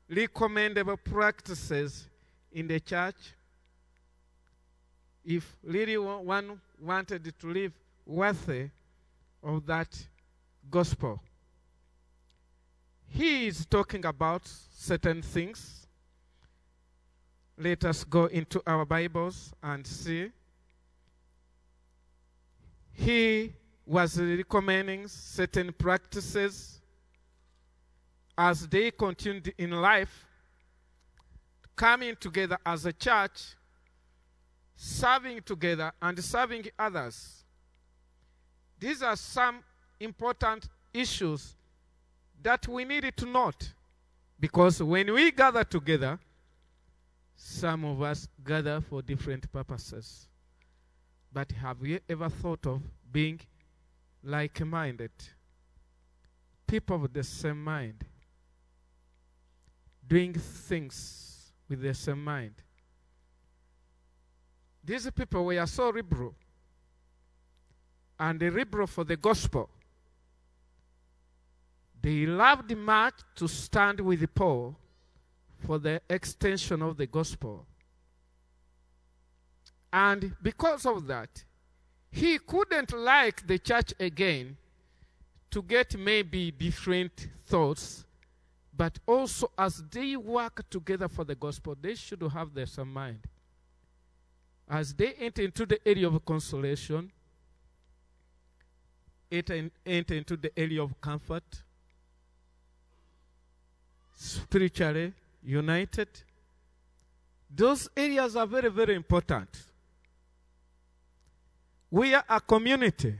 [0.10, 2.06] recommendable practices
[2.52, 3.16] in the church.
[5.24, 7.72] If really one wanted to live
[8.06, 8.72] worthy
[9.42, 9.88] of that
[10.70, 11.22] gospel.
[13.16, 15.88] He is talking about certain things.
[17.58, 20.32] Let us go into our Bibles and see.
[22.92, 23.54] He
[23.86, 26.82] was recommending certain practices
[28.38, 30.26] as they continued in life,
[31.76, 33.56] coming together as a church
[34.76, 37.44] serving together, and serving others.
[38.80, 39.64] These are some
[40.00, 41.56] important issues
[42.42, 43.74] that we need to note
[44.40, 46.20] because when we gather together,
[47.36, 50.28] some of us gather for different purposes.
[51.32, 52.82] But have you ever thought of
[53.12, 53.40] being
[54.24, 55.12] like minded?
[56.68, 58.04] People with the same mind,
[60.08, 62.54] doing things with the same mind.
[64.84, 66.36] These people were so liberal
[68.20, 69.70] and liberal for the gospel.
[72.06, 74.76] They loved much to stand with Paul
[75.58, 77.66] for the extension of the gospel.
[79.92, 81.44] And because of that,
[82.12, 84.56] he couldn't like the church again
[85.50, 88.06] to get maybe different thoughts,
[88.78, 93.22] but also as they work together for the gospel, they should have the same mind.
[94.70, 97.12] As they enter into the area of consolation,
[99.32, 101.64] enter, enter into the area of comfort,
[104.16, 105.14] spiritually
[105.44, 106.08] united.
[107.54, 109.50] Those areas are very, very important.
[111.92, 113.16] We are a community.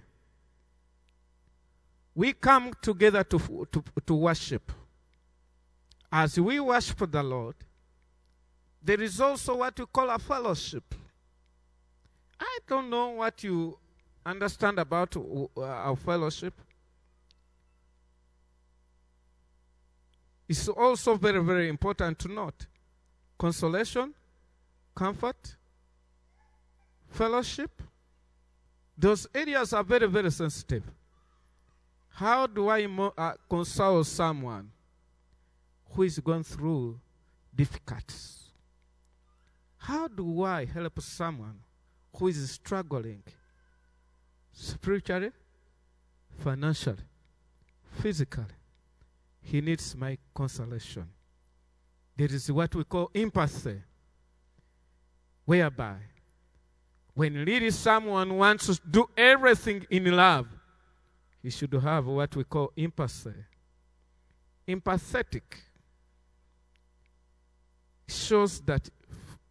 [2.14, 4.72] We come together to, to, to worship.
[6.12, 7.56] As we worship the Lord,
[8.82, 10.96] there is also what we call a fellowship.
[12.40, 13.78] I don't know what you
[14.26, 16.54] understand about uh, our fellowship.
[20.48, 22.68] It's also very, very important to note
[23.38, 24.14] consolation,
[24.94, 25.56] comfort,
[27.10, 27.82] fellowship.
[28.98, 30.84] Those areas are very, very sensitive.
[32.10, 34.72] How do I mo- uh, console someone
[35.92, 37.00] who is going through
[37.54, 38.52] difficulties?
[39.78, 41.60] How do I help someone
[42.16, 43.22] who is struggling
[44.54, 45.32] spiritually,
[46.40, 47.04] financially,
[48.02, 48.46] physically?
[49.46, 51.08] He needs my consolation.
[52.18, 53.80] There is what we call empathy,
[55.46, 55.98] whereby
[57.14, 60.48] when really someone wants to do everything in love,
[61.44, 63.36] he should have what we call empathy.
[64.68, 65.44] Empathetic
[68.08, 68.90] shows that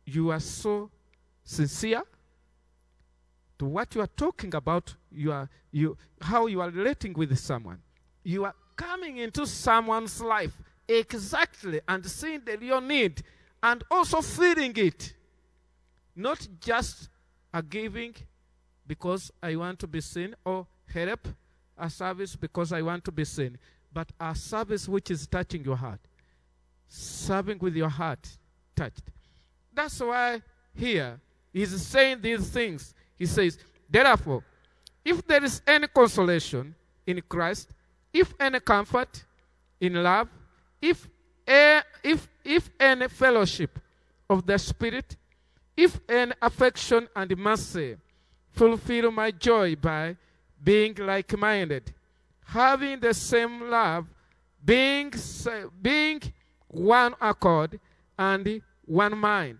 [0.04, 0.90] you are so
[1.44, 2.02] sincere
[3.60, 7.80] to what you are talking about, you are, you, how you are relating with someone.
[8.24, 10.52] You are coming into someone's life
[10.88, 13.22] exactly and seeing the real need
[13.62, 15.14] and also feeding it.
[16.16, 17.08] Not just
[17.52, 18.14] a giving
[18.86, 21.28] because I want to be seen or help
[21.76, 23.58] a service because I want to be seen,
[23.92, 26.00] but a service which is touching your heart.
[26.86, 28.28] Serving with your heart
[28.76, 29.02] touched.
[29.72, 30.42] That's why
[30.74, 31.18] here
[31.52, 32.94] he's saying these things.
[33.16, 33.58] He says,
[33.88, 34.44] Therefore,
[35.04, 36.74] if there is any consolation
[37.06, 37.70] in Christ,
[38.14, 39.24] if any comfort
[39.80, 40.28] in love,
[40.80, 41.08] if,
[41.46, 43.78] if, if any fellowship
[44.30, 45.16] of the Spirit,
[45.76, 47.96] if any affection and mercy,
[48.52, 50.16] fulfill my joy by
[50.62, 51.92] being like minded,
[52.46, 54.06] having the same love,
[54.64, 55.12] being,
[55.82, 56.20] being
[56.68, 57.80] one accord
[58.16, 59.58] and one mind.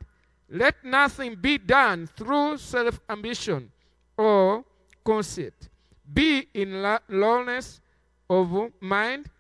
[0.49, 3.73] Let nothing be done through self ambition
[4.17, 4.65] or
[5.05, 5.55] conceit.
[6.13, 7.81] Be in lowliness
[8.29, 9.31] of mind.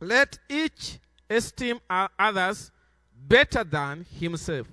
[0.00, 1.80] Let each esteem
[2.18, 2.70] others
[3.26, 4.68] better than himself.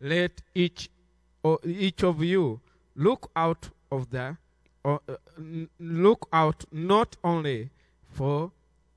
[0.00, 0.88] Let each,
[1.64, 2.60] each of you
[2.96, 4.36] look out of the,
[4.84, 4.98] uh,
[5.78, 7.70] look out not only
[8.08, 8.50] for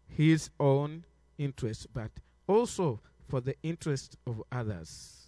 [0.07, 1.03] his own
[1.37, 2.11] interest, but
[2.47, 5.27] also for the interest of others.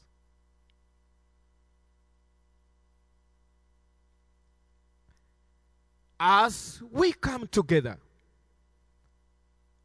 [6.18, 7.98] As we come together,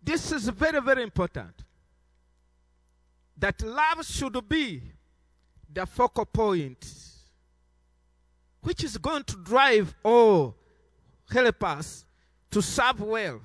[0.03, 1.65] this is very, very important.
[3.37, 4.83] That love should be
[5.73, 6.87] the focal point,
[8.63, 10.55] which is going to drive or
[11.31, 12.05] help us
[12.51, 13.41] to serve well.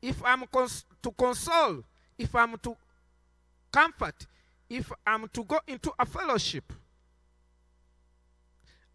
[0.00, 1.84] If I'm cons- to console,
[2.18, 2.76] if I'm to
[3.72, 4.26] comfort,
[4.68, 6.72] if I'm to go into a fellowship.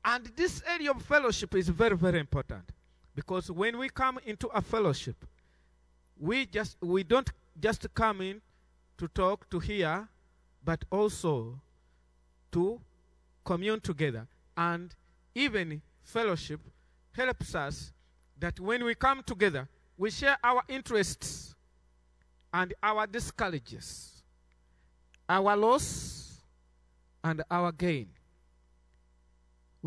[0.05, 2.63] And this area of fellowship is very, very important
[3.13, 5.17] because when we come into a fellowship,
[6.19, 8.41] we just we don't just come in
[8.97, 10.07] to talk to hear
[10.63, 11.59] but also
[12.51, 12.79] to
[13.43, 14.95] commune together and
[15.35, 16.59] even fellowship
[17.11, 17.91] helps us
[18.39, 21.55] that when we come together we share our interests
[22.53, 24.23] and our discourages
[25.29, 26.41] our loss
[27.23, 28.07] and our gain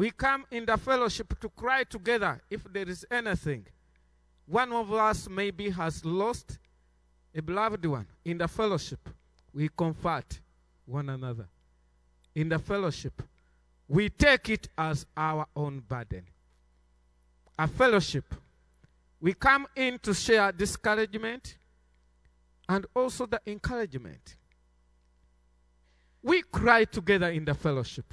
[0.00, 3.66] We come in the fellowship to cry together if there is anything.
[4.50, 6.58] One of us maybe has lost
[7.32, 8.06] a beloved one.
[8.24, 8.98] In the fellowship,
[9.54, 10.40] we comfort
[10.84, 11.46] one another.
[12.34, 13.22] In the fellowship,
[13.86, 16.24] we take it as our own burden.
[17.60, 18.24] A fellowship,
[19.20, 21.56] we come in to share discouragement
[22.68, 24.34] and also the encouragement.
[26.24, 28.12] We cry together in the fellowship.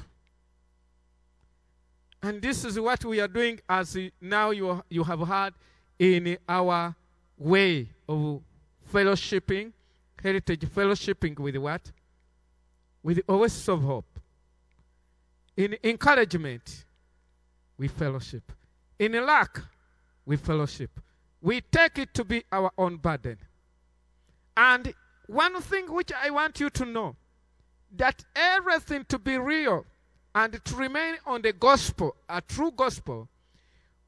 [2.21, 5.55] And this is what we are doing as now you, you have heard
[5.99, 6.95] in our
[7.37, 8.41] way of
[8.91, 9.71] fellowshipping,
[10.21, 11.91] heritage fellowshipping with what?
[13.03, 14.19] With Oasis of Hope.
[15.55, 16.85] In encouragement,
[17.77, 18.51] we fellowship.
[18.99, 19.59] In lack,
[20.25, 20.91] we fellowship.
[21.41, 23.37] We take it to be our own burden.
[24.55, 24.93] And
[25.27, 27.15] one thing which I want you to know
[27.95, 29.85] that everything to be real
[30.33, 33.27] and to remain on the gospel, a true gospel,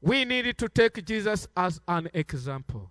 [0.00, 2.90] we needed to take Jesus as an example.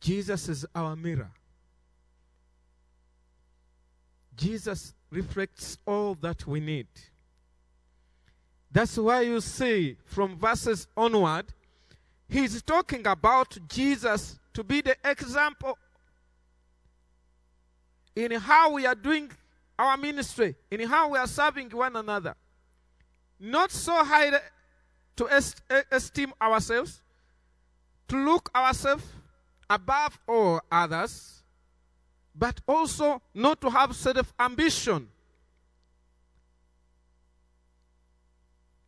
[0.00, 1.30] Jesus is our mirror.
[4.36, 6.86] Jesus reflects all that we need.
[8.72, 11.46] That's why you see from verses onward,
[12.28, 15.76] he's talking about Jesus to be the example
[18.14, 19.30] in how we are doing
[19.78, 22.34] our ministry, in how we are serving one another.
[23.40, 24.38] Not so high
[25.16, 27.00] to est- esteem ourselves,
[28.08, 29.04] to look ourselves
[29.68, 31.42] above all others,
[32.34, 35.08] but also not to have self ambition.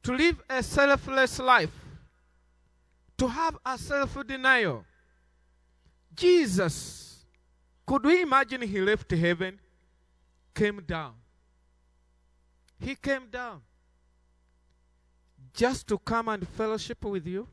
[0.03, 1.73] To live a selfless life,
[3.17, 4.85] to have a self denial.
[6.15, 7.25] Jesus,
[7.87, 9.59] could we imagine he left heaven,
[10.55, 11.15] came down?
[12.79, 13.63] He came down
[15.55, 17.47] just to come and fellowship with you,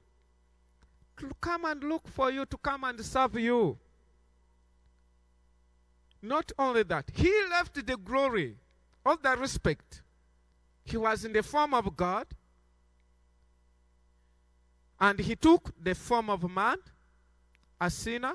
[1.18, 3.78] to come and look for you, to come and serve you.
[6.22, 8.58] Not only that, he left the glory,
[9.06, 10.02] all the respect.
[10.84, 12.28] He was in the form of God,
[15.00, 16.78] and he took the form of man,
[17.80, 18.34] a sinner,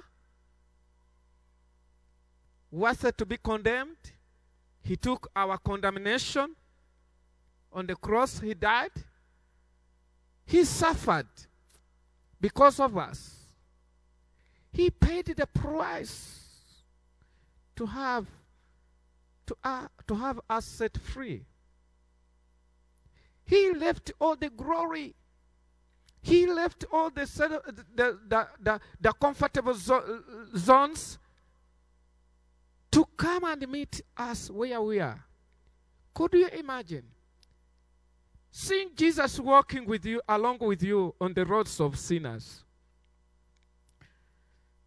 [2.71, 3.97] worth to be condemned.
[4.83, 6.55] He took our condemnation.
[7.73, 8.93] On the cross, he died.
[10.47, 11.26] He suffered
[12.40, 13.36] because of us.
[14.72, 16.40] He paid the price
[17.76, 18.26] to have
[19.47, 21.45] to, uh, to have us set free.
[23.45, 25.14] He left all the glory.
[26.22, 27.26] He left all the
[27.95, 30.22] the, the, the, the comfortable zo-
[30.57, 31.18] zones
[32.90, 35.24] to come and meet us where we are.
[36.14, 37.05] Could you imagine?
[38.57, 42.62] Seeing Jesus walking with you, along with you on the roads of sinners,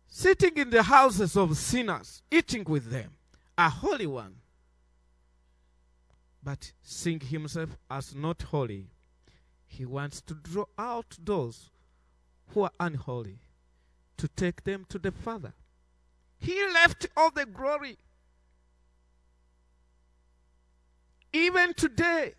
[0.08, 3.12] sitting in the houses of sinners, eating with them,
[3.58, 4.36] a holy one,
[6.42, 8.86] but seeing himself as not holy.
[9.66, 11.70] He wants to draw out those
[12.54, 13.40] who are unholy
[14.16, 15.52] to take them to the Father.
[16.40, 17.98] He left all the glory.
[21.34, 22.36] Even today,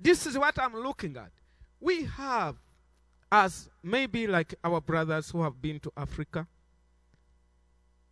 [0.00, 1.30] this is what I'm looking at.
[1.80, 2.56] We have,
[3.30, 6.46] as maybe like our brothers who have been to Africa,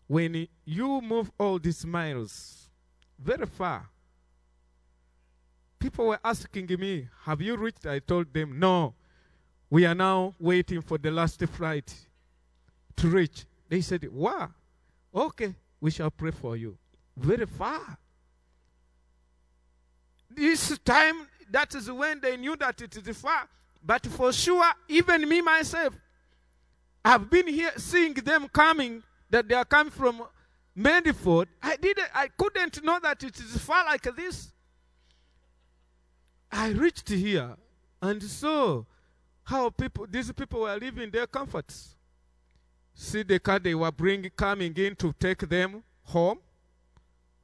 [0.07, 2.69] when you move all these miles
[3.19, 3.89] very far,
[5.79, 7.87] people were asking me, Have you reached?
[7.87, 8.95] I told them, No.
[9.69, 11.93] We are now waiting for the last flight
[12.97, 13.45] to reach.
[13.69, 14.51] They said, Wow.
[15.15, 16.77] Okay, we shall pray for you.
[17.17, 17.99] Very far.
[20.31, 23.49] This time, that is when they knew that it is far.
[23.85, 25.95] But for sure, even me myself,
[27.05, 30.23] I've been here seeing them coming, that they are coming from
[30.75, 31.49] Medford.
[31.63, 34.51] I didn't, I couldn't know that it is far like this.
[36.51, 37.57] I reached here
[38.03, 38.85] and saw
[39.45, 41.95] how people, these people were living their comforts.
[42.95, 46.39] See the car they were bringing, coming in to take them home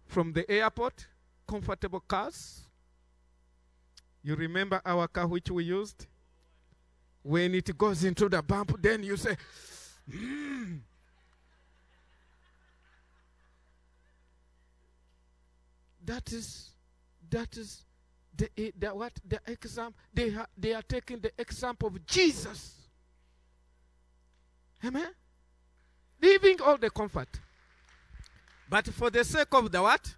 [0.06, 1.06] from the airport,
[1.46, 2.61] comfortable cars.
[4.22, 6.06] You remember our car which we used?
[7.22, 9.36] When it goes into the bump, then you say,
[10.10, 10.80] mm.
[16.04, 16.70] That is,
[17.30, 17.84] that is
[18.36, 22.74] the, the what the exam they ha, they are taking the example of Jesus.
[24.84, 25.12] Amen.
[26.20, 27.28] Leaving all the comfort,
[28.68, 30.14] but for the sake of the what?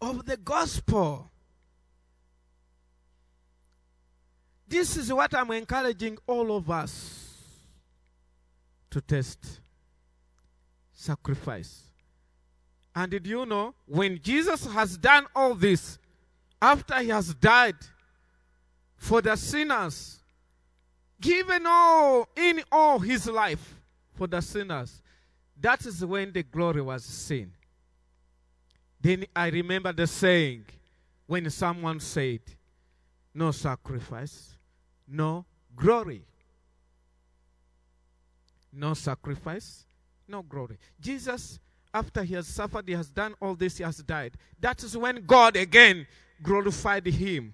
[0.00, 1.31] Of the gospel.
[4.72, 7.34] This is what I'm encouraging all of us
[8.90, 9.60] to test
[10.94, 11.82] sacrifice.
[12.94, 15.98] And did you know when Jesus has done all this,
[16.62, 17.76] after he has died
[18.96, 20.20] for the sinners,
[21.20, 23.74] given all in all his life
[24.14, 25.02] for the sinners,
[25.60, 27.52] that is when the glory was seen.
[28.98, 30.64] Then I remember the saying
[31.26, 32.40] when someone said,
[33.34, 34.51] No sacrifice,
[35.12, 35.44] no
[35.76, 36.24] glory.
[38.72, 39.84] No sacrifice,
[40.26, 40.78] no glory.
[40.98, 41.60] Jesus,
[41.92, 44.32] after he has suffered, he has done all this, he has died.
[44.58, 46.06] That is when God again
[46.42, 47.52] glorified him.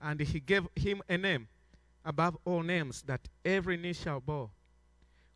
[0.00, 1.46] And he gave him a name
[2.04, 4.50] above all names that every knee shall bow.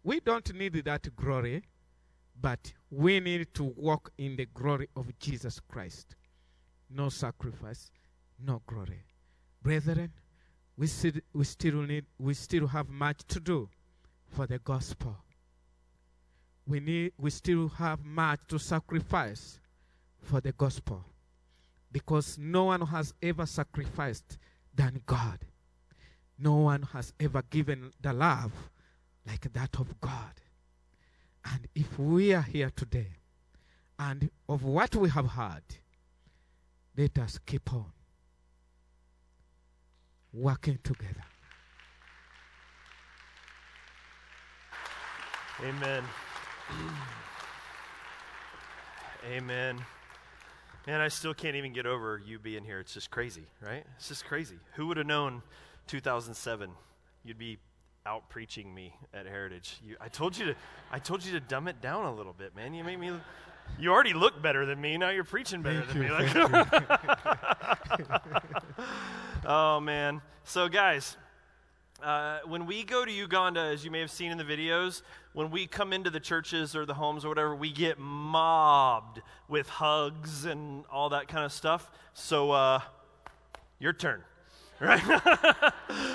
[0.02, 1.62] We don't need that glory,
[2.40, 6.16] but we need to walk in the glory of Jesus Christ.
[6.90, 7.92] No sacrifice,
[8.44, 9.02] no glory.
[9.62, 10.12] Brethren,
[10.78, 13.68] we still, we still need we still have much to do
[14.28, 15.16] for the gospel.
[16.66, 19.58] We need we still have much to sacrifice
[20.22, 21.04] for the gospel.
[21.92, 24.38] Because no one has ever sacrificed
[24.74, 25.38] than God.
[26.38, 28.52] No one has ever given the love
[29.26, 30.42] like that of God.
[31.44, 33.06] And if we are here today,
[33.98, 35.62] and of what we have heard,
[36.98, 37.86] let us keep on
[40.36, 41.24] working together.
[45.64, 46.02] Amen.
[49.30, 49.82] Amen.
[50.86, 52.78] Man, I still can't even get over you being here.
[52.78, 53.84] It's just crazy, right?
[53.96, 54.58] It's just crazy.
[54.74, 55.42] Who would have known
[55.88, 56.70] 2007
[57.24, 57.58] you'd be
[58.04, 59.80] out preaching me at Heritage?
[59.84, 60.54] You, I told you to
[60.92, 62.74] I told you to dumb it down a little bit, man.
[62.74, 63.12] You made me
[63.78, 64.96] you already look better than me.
[64.96, 66.14] Now you're preaching better Thank than you, me.
[66.14, 66.36] Like,
[69.46, 70.22] oh man.
[70.44, 71.16] So guys,
[72.02, 75.02] uh, when we go to Uganda, as you may have seen in the videos,
[75.32, 79.68] when we come into the churches or the homes or whatever, we get mobbed with
[79.68, 81.90] hugs and all that kind of stuff.
[82.14, 82.80] So, uh,
[83.78, 84.22] your turn.
[84.78, 85.02] Right?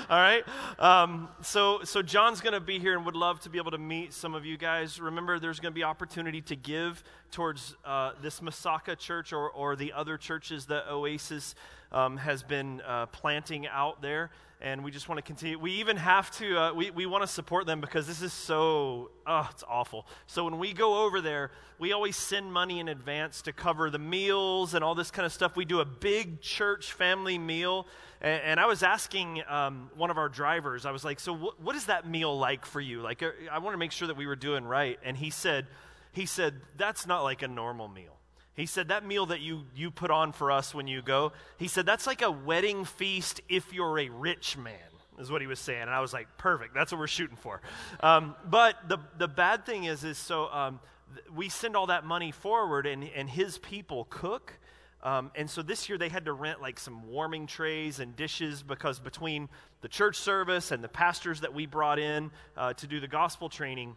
[0.08, 0.44] all right.
[0.78, 3.78] Um, so, so John's going to be here and would love to be able to
[3.78, 5.00] meet some of you guys.
[5.00, 7.02] Remember, there's going to be opportunity to give
[7.32, 11.54] towards uh, this Masaka church or, or the other churches that Oasis
[11.90, 14.30] um, has been uh, planting out there
[14.62, 15.58] and we just want to continue.
[15.58, 19.10] We even have to, uh, we, we want to support them because this is so,
[19.26, 20.06] oh, it's awful.
[20.28, 21.50] So when we go over there,
[21.80, 25.32] we always send money in advance to cover the meals and all this kind of
[25.32, 25.56] stuff.
[25.56, 27.88] We do a big church family meal.
[28.20, 31.60] And, and I was asking um, one of our drivers, I was like, so wh-
[31.60, 33.02] what is that meal like for you?
[33.02, 34.96] Like, uh, I want to make sure that we were doing right.
[35.04, 35.66] And he said,
[36.12, 38.16] he said, that's not like a normal meal.
[38.54, 41.68] He said, That meal that you, you put on for us when you go, he
[41.68, 44.74] said, That's like a wedding feast if you're a rich man,
[45.18, 45.82] is what he was saying.
[45.82, 46.74] And I was like, Perfect.
[46.74, 47.60] That's what we're shooting for.
[48.00, 50.80] Um, but the, the bad thing is, is so um,
[51.14, 54.58] th- we send all that money forward, and, and his people cook.
[55.02, 58.62] Um, and so this year they had to rent like some warming trays and dishes
[58.62, 59.48] because between
[59.80, 63.48] the church service and the pastors that we brought in uh, to do the gospel
[63.48, 63.96] training,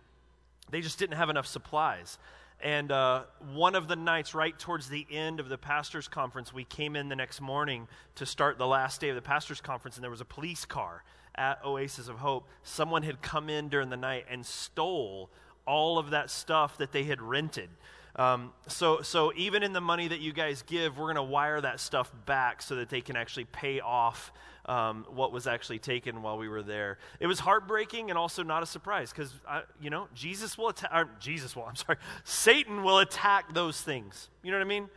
[0.72, 2.18] they just didn't have enough supplies.
[2.62, 6.64] And uh, one of the nights, right towards the end of the pastor's conference, we
[6.64, 10.03] came in the next morning to start the last day of the pastor's conference, and
[10.03, 11.03] there was a police car
[11.36, 12.47] at Oasis of Hope.
[12.64, 15.30] Someone had come in during the night and stole
[15.68, 17.70] all of that stuff that they had rented.
[18.16, 21.60] Um, so, so even in the money that you guys give, we're going to wire
[21.60, 24.32] that stuff back so that they can actually pay off
[24.66, 26.97] um, what was actually taken while we were there.
[27.20, 29.34] It was heartbreaking and also not a surprise because,
[29.80, 34.30] you know, Jesus will attack, Jesus will, I'm sorry, Satan will attack those things.
[34.44, 34.90] You know what I mean?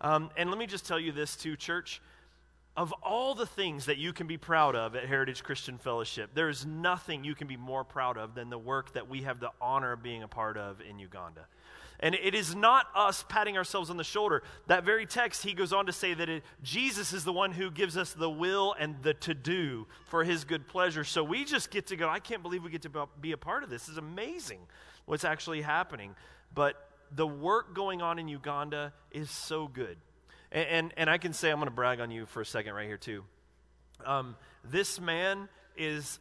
[0.00, 2.02] Um, and let me just tell you this too, church.
[2.76, 6.48] Of all the things that you can be proud of at Heritage Christian Fellowship, there
[6.48, 9.50] is nothing you can be more proud of than the work that we have the
[9.60, 11.46] honor of being a part of in Uganda.
[12.00, 14.42] And it is not us patting ourselves on the shoulder.
[14.66, 17.70] That very text, he goes on to say that it, Jesus is the one who
[17.70, 21.04] gives us the will and the to do for his good pleasure.
[21.04, 23.62] So we just get to go, I can't believe we get to be a part
[23.62, 23.88] of this.
[23.88, 24.60] Is amazing
[25.06, 26.14] what's actually happening.
[26.54, 26.76] But
[27.12, 29.96] the work going on in Uganda is so good.
[30.50, 32.74] And, and, and I can say, I'm going to brag on you for a second
[32.74, 33.24] right here, too.
[34.04, 36.18] Um, this man is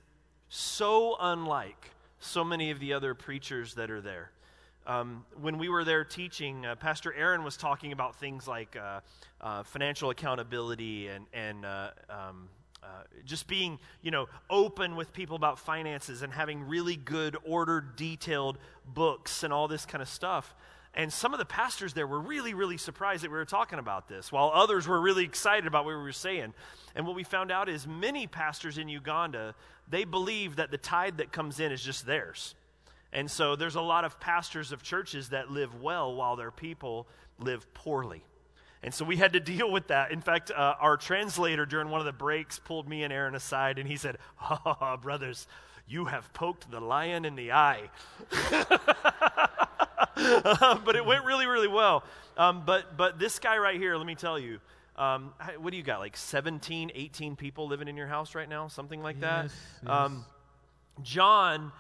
[0.49, 4.31] so unlike so many of the other preachers that are there.
[4.85, 8.99] Um, when we were there teaching, uh, Pastor Aaron was talking about things like uh,
[9.39, 12.49] uh, financial accountability and, and uh, um,
[12.83, 12.87] uh,
[13.23, 18.57] just being, you know, open with people about finances and having really good, ordered, detailed
[18.93, 20.53] books and all this kind of stuff.
[20.95, 24.07] and some of the pastors there were really, really surprised that we were talking about
[24.07, 26.53] this, while others were really excited about what we were saying.
[26.93, 29.55] And what we found out is many pastors in Uganda,
[29.89, 32.53] they believe that the tithe that comes in is just theirs.
[33.13, 37.07] And so there's a lot of pastors of churches that live well while their people
[37.39, 38.23] live poorly.
[38.81, 40.11] And so we had to deal with that.
[40.11, 43.77] In fact, uh, our translator during one of the breaks pulled me and Aaron aside
[43.79, 44.17] and he said,
[44.65, 45.47] Oh, brothers,
[45.87, 47.89] you have poked the lion in the eye.
[50.85, 52.03] but it went really, really well.
[52.35, 54.59] Um, but, but this guy right here, let me tell you,
[54.95, 58.67] um, what do you got, like 17, 18 people living in your house right now?
[58.67, 59.45] Something like that?
[59.45, 59.91] Yes, yes.
[59.91, 60.25] Um,
[61.01, 61.71] John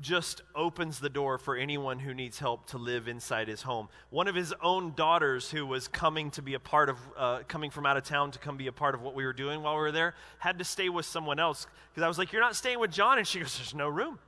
[0.00, 3.88] just opens the door for anyone who needs help to live inside his home.
[4.10, 7.70] One of his own daughters, who was coming to be a part of, uh, coming
[7.70, 9.74] from out of town to come be a part of what we were doing while
[9.74, 12.56] we were there, had to stay with someone else because I was like, "You're not
[12.56, 14.18] staying with John," and she goes, "There's no room."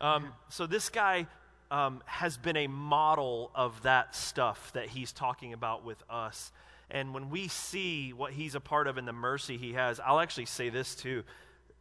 [0.00, 1.26] Um, so this guy
[1.70, 6.52] um, has been a model of that stuff that he's talking about with us.
[6.90, 10.18] And when we see what he's a part of and the mercy he has, I'll
[10.18, 11.22] actually say this too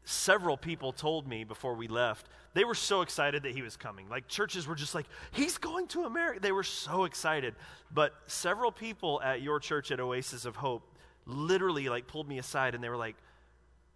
[0.03, 4.09] several people told me before we left they were so excited that he was coming.
[4.09, 6.39] Like churches were just like he's going to america.
[6.39, 7.55] They were so excited.
[7.91, 10.83] But several people at your church at oasis of hope
[11.25, 13.15] literally like pulled me aside and they were like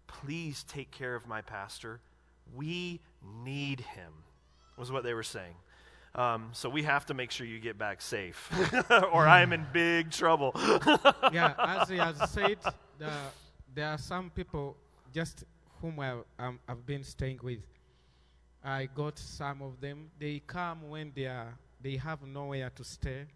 [0.06, 2.00] please take care of my pastor.
[2.54, 3.00] We
[3.44, 4.12] need him
[4.76, 5.54] was what they were saying.
[6.14, 8.48] Um, so we have to make sure you get back safe
[9.12, 10.52] or i am in big trouble.
[11.32, 12.58] Yeah, as he has said,
[12.98, 13.10] the,
[13.74, 14.76] there are some people
[15.12, 15.44] just
[15.84, 17.60] whom I, um, I've been staying with.
[18.64, 20.10] I got some of them.
[20.18, 21.52] They come when they are
[21.82, 23.26] they have nowhere to stay,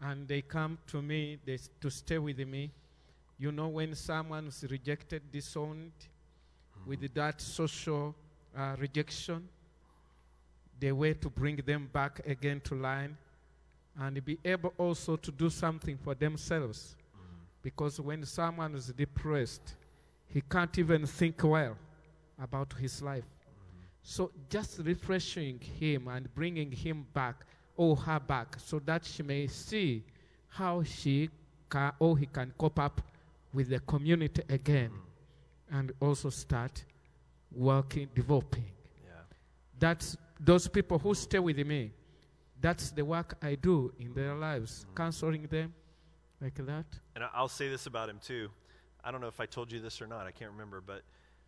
[0.00, 2.70] and they come to me they, to stay with me.
[3.38, 5.92] You know, when someone's rejected, disowned,
[6.86, 8.14] with that social
[8.56, 9.46] uh, rejection,
[10.80, 13.18] the way to bring them back again to line
[14.00, 16.96] and be able also to do something for themselves.
[17.62, 19.74] Because when someone is depressed,
[20.28, 21.76] he can't even think well
[22.42, 23.24] about his life.
[24.02, 27.44] So just refreshing him and bringing him back
[27.76, 30.04] or her back so that she may see
[30.48, 31.28] how she
[31.68, 33.00] can, or he can cope up
[33.52, 34.90] with the community again
[35.70, 36.84] and also start
[37.50, 38.64] working, developing.
[39.04, 39.10] Yeah.
[39.78, 41.92] That's those people who stay with me.
[42.60, 44.96] That's the work I do in their lives, mm.
[44.96, 45.74] counseling them
[46.40, 46.86] like that.
[47.14, 48.50] And I'll say this about him too.
[49.06, 50.26] I don't know if I told you this or not.
[50.26, 51.02] I can't remember, but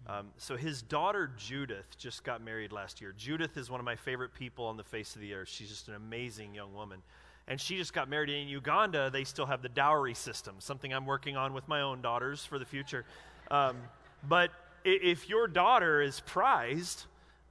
[0.06, 3.12] um, so his daughter Judith just got married last year.
[3.18, 5.48] Judith is one of my favorite people on the face of the earth.
[5.48, 7.02] She's just an amazing young woman.
[7.48, 9.10] And she just got married in Uganda.
[9.10, 12.60] They still have the dowry system, something I'm working on with my own daughters for
[12.60, 13.04] the future.
[13.50, 13.76] Um,
[14.28, 14.52] but
[14.84, 17.06] if your daughter is prized,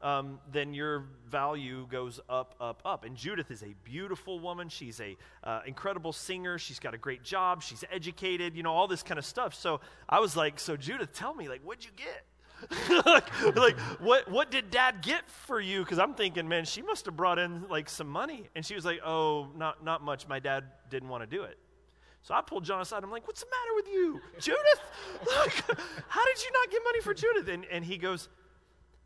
[0.08, 3.04] um, then your value goes up, up, up.
[3.04, 4.70] And Judith is a beautiful woman.
[4.70, 6.58] She's a uh, incredible singer.
[6.58, 7.62] She's got a great job.
[7.62, 8.56] She's educated.
[8.56, 9.54] You know all this kind of stuff.
[9.54, 12.24] So I was like, "So Judith, tell me, like, what'd you get?
[13.06, 15.84] like, like, what what did Dad get for you?
[15.84, 18.48] Because I'm thinking, man, she must have brought in like some money.
[18.56, 20.26] And she was like, "Oh, not not much.
[20.28, 21.58] My dad didn't want to do it."
[22.24, 23.04] So I pulled John aside.
[23.04, 24.82] I'm like, "What's the matter with you, Judith?
[25.26, 28.30] look how did you not get money for Judith?" And and he goes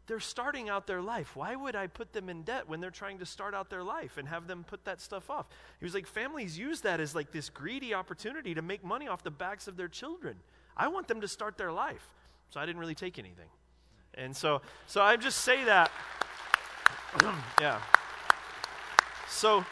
[0.07, 1.35] they're starting out their life.
[1.35, 4.17] Why would I put them in debt when they're trying to start out their life
[4.17, 5.47] and have them put that stuff off?
[5.79, 9.23] He was like, families use that as like this greedy opportunity to make money off
[9.23, 10.37] the backs of their children.
[10.75, 12.07] I want them to start their life.
[12.49, 13.47] So I didn't really take anything.
[14.13, 15.91] And so so I just say that
[17.61, 17.81] yeah.
[19.29, 19.65] So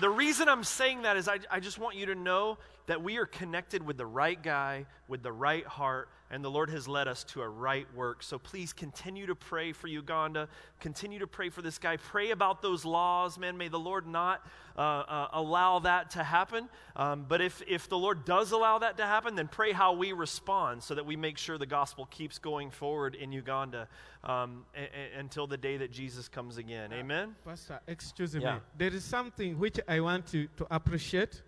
[0.00, 3.18] the reason I'm saying that is I, I just want you to know that we
[3.18, 7.06] are connected with the right guy, with the right heart, and the Lord has led
[7.08, 8.22] us to a right work.
[8.22, 10.48] So please continue to pray for Uganda.
[10.80, 11.96] Continue to pray for this guy.
[11.96, 13.56] Pray about those laws, man.
[13.56, 14.44] May the Lord not
[14.76, 16.68] uh, uh, allow that to happen.
[16.96, 20.12] Um, but if, if the Lord does allow that to happen, then pray how we
[20.12, 23.88] respond so that we make sure the gospel keeps going forward in Uganda
[24.24, 26.92] um, a- a- until the day that Jesus comes again.
[26.92, 27.36] Amen?
[27.44, 28.54] Pastor, excuse Yeah.
[28.56, 28.60] me.
[28.76, 31.42] There is something which I want to, to appreciate.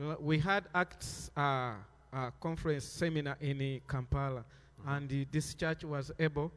[0.00, 1.30] Uh, We had Acts
[2.12, 4.44] uh, uh, conference seminar in Kampala,
[4.86, 6.52] and uh, this church was able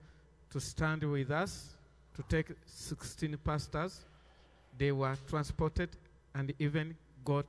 [0.49, 1.75] to stand with us
[2.15, 4.05] to take 16 pastors.
[4.77, 5.89] They were transported
[6.33, 7.45] and even got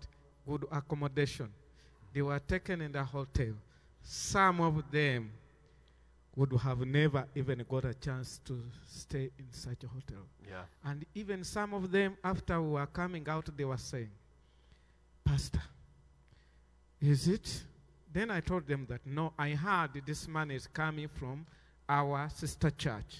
[0.46, 1.48] good accommodation.
[2.12, 3.54] They were taken in the hotel.
[4.02, 5.30] Some of them
[6.36, 10.22] would have never even got a chance to stay in such a hotel.
[10.46, 10.62] Yeah.
[10.84, 14.10] And even some of them, after we were coming out, they were saying,
[15.24, 15.62] Pastor,
[17.00, 17.62] is it?
[18.16, 21.44] Then I told them that no, I heard this man is coming from
[21.86, 23.18] our sister church,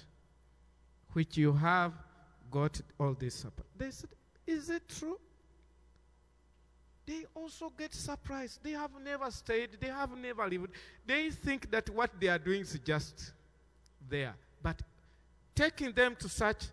[1.12, 1.92] which you have
[2.50, 3.66] got all this support.
[3.76, 4.08] They said,
[4.46, 5.18] Is it true?
[7.04, 8.60] They also get surprised.
[8.62, 10.70] They have never stayed, they have never lived.
[11.06, 13.32] They think that what they are doing is just
[14.08, 14.34] there.
[14.62, 14.80] But
[15.54, 16.68] taking them to such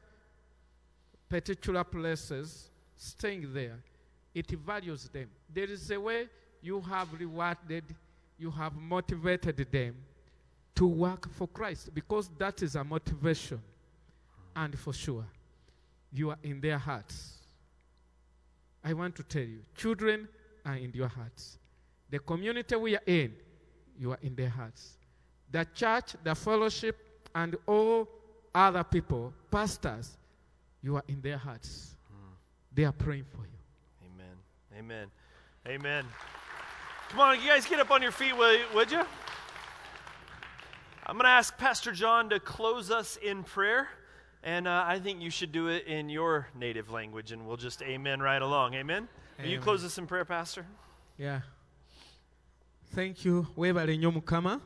[1.27, 3.79] particular places, staying there,
[4.33, 5.27] it values them.
[5.53, 6.29] There is a way
[6.61, 7.83] you have rewarded,
[8.43, 9.95] you have motivated them
[10.75, 13.61] to work for Christ because that is a motivation.
[14.53, 15.25] And for sure,
[16.11, 17.37] you are in their hearts.
[18.83, 20.27] I want to tell you, children
[20.65, 21.57] are in your hearts.
[22.09, 23.33] The community we are in,
[23.97, 24.97] you are in their hearts.
[25.49, 26.97] The church, the fellowship,
[27.33, 28.09] and all
[28.53, 30.17] other people, pastors,
[30.81, 31.95] you are in their hearts.
[32.09, 32.33] Hmm.
[32.73, 34.09] They are praying for you.
[34.11, 34.35] Amen.
[34.77, 35.07] Amen.
[35.65, 36.05] Amen.
[37.13, 39.01] Come on, you guys get up on your feet, will you, would you?
[41.05, 43.87] I'm going to ask Pastor John to close us in prayer.
[44.43, 47.83] And uh, I think you should do it in your native language, and we'll just
[47.83, 48.73] amen right along.
[48.73, 49.07] Amen?
[49.37, 50.65] Will you close us in prayer, Pastor?
[51.19, 51.41] Yeah.
[52.95, 53.45] Thank you.
[53.55, 54.59] Weebale nnyo Mukama.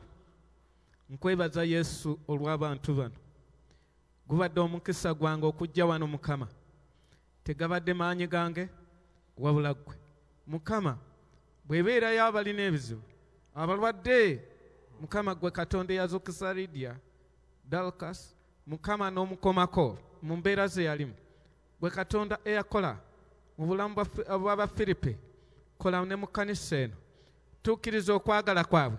[1.10, 3.14] Nkwebaza Yesu olw'abantu bano.
[4.28, 6.48] Gubadde omukisa gwange okujja wano Mukama.
[7.44, 8.68] Tegabadde maanyi gange
[9.38, 9.96] wabula ggwe.
[10.46, 10.98] Mukama,
[11.68, 13.02] bw'ebeerayo abalina ebizibu,
[13.54, 14.40] abalwadde,
[15.00, 16.96] Mukama gwe Katonda eyazukisa Lydia,
[17.64, 18.34] Dalkas,
[18.66, 21.14] Mukama n'omukomako mu mbeera ze yalimu.
[21.80, 22.98] Gwe Katonda eyakola
[23.58, 25.16] mu bulamu bwa Fi- bw'Abafiripi,
[25.78, 26.94] kola ne mu kkanisa eno.
[27.62, 28.98] tuukiriza okwagala kwabwe.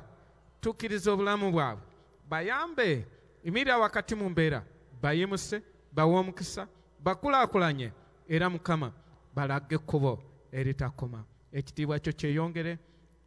[0.62, 1.84] Tuukiriza obulamu bwabwe.
[2.30, 3.06] Bayambe
[3.44, 4.64] imirira wakati mu mbeera.
[5.02, 6.68] Bayimuse bawe omukisa
[7.04, 7.92] bakulaakulanye
[8.30, 8.92] era mukama
[9.36, 10.20] balage ekkubo
[10.52, 11.24] eritakoma
[11.54, 12.78] ekitiibwa kyo kyeyongere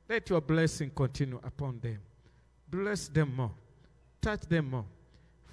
[0.08, 1.98] let your blessing continue upon them
[2.68, 3.54] bless them more
[4.20, 4.86] touch them more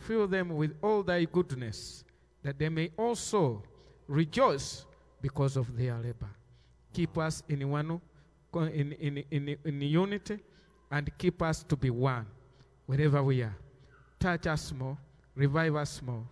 [0.07, 2.05] fill them with all thy goodness
[2.43, 3.63] that they may also
[4.07, 4.85] rejoice
[5.21, 6.29] because of their labor
[6.93, 8.01] keep us in one
[8.53, 10.39] in, in, in, in unity
[10.91, 12.25] and keep us to be one
[12.85, 13.55] wherever we are.
[14.19, 14.97] Touch us more,
[15.35, 16.23] revive us more,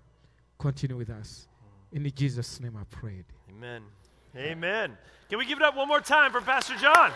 [0.58, 1.48] continue with us.
[1.92, 3.26] In Jesus' name I prayed.
[3.50, 3.84] Amen.
[4.38, 4.96] Amen.
[5.30, 7.12] Can we give it up one more time for Pastor John?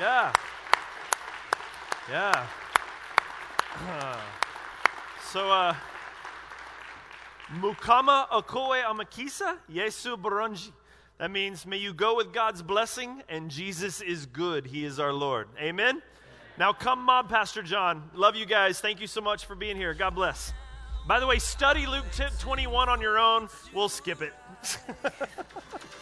[0.00, 0.32] Yeah.
[2.10, 2.46] Yeah.
[5.32, 5.74] So, uh,
[7.54, 10.72] Mukama Okoe Amakisa, Yesu Baranji.
[11.16, 14.66] That means, may you go with God's blessing, and Jesus is good.
[14.66, 15.48] He is our Lord.
[15.58, 16.02] Amen?
[16.58, 18.10] Now, come, Mob Pastor John.
[18.12, 18.78] Love you guys.
[18.78, 19.94] Thank you so much for being here.
[19.94, 20.52] God bless.
[21.06, 23.48] By the way, study Luke 10 21 on your own.
[23.74, 24.32] We'll skip it.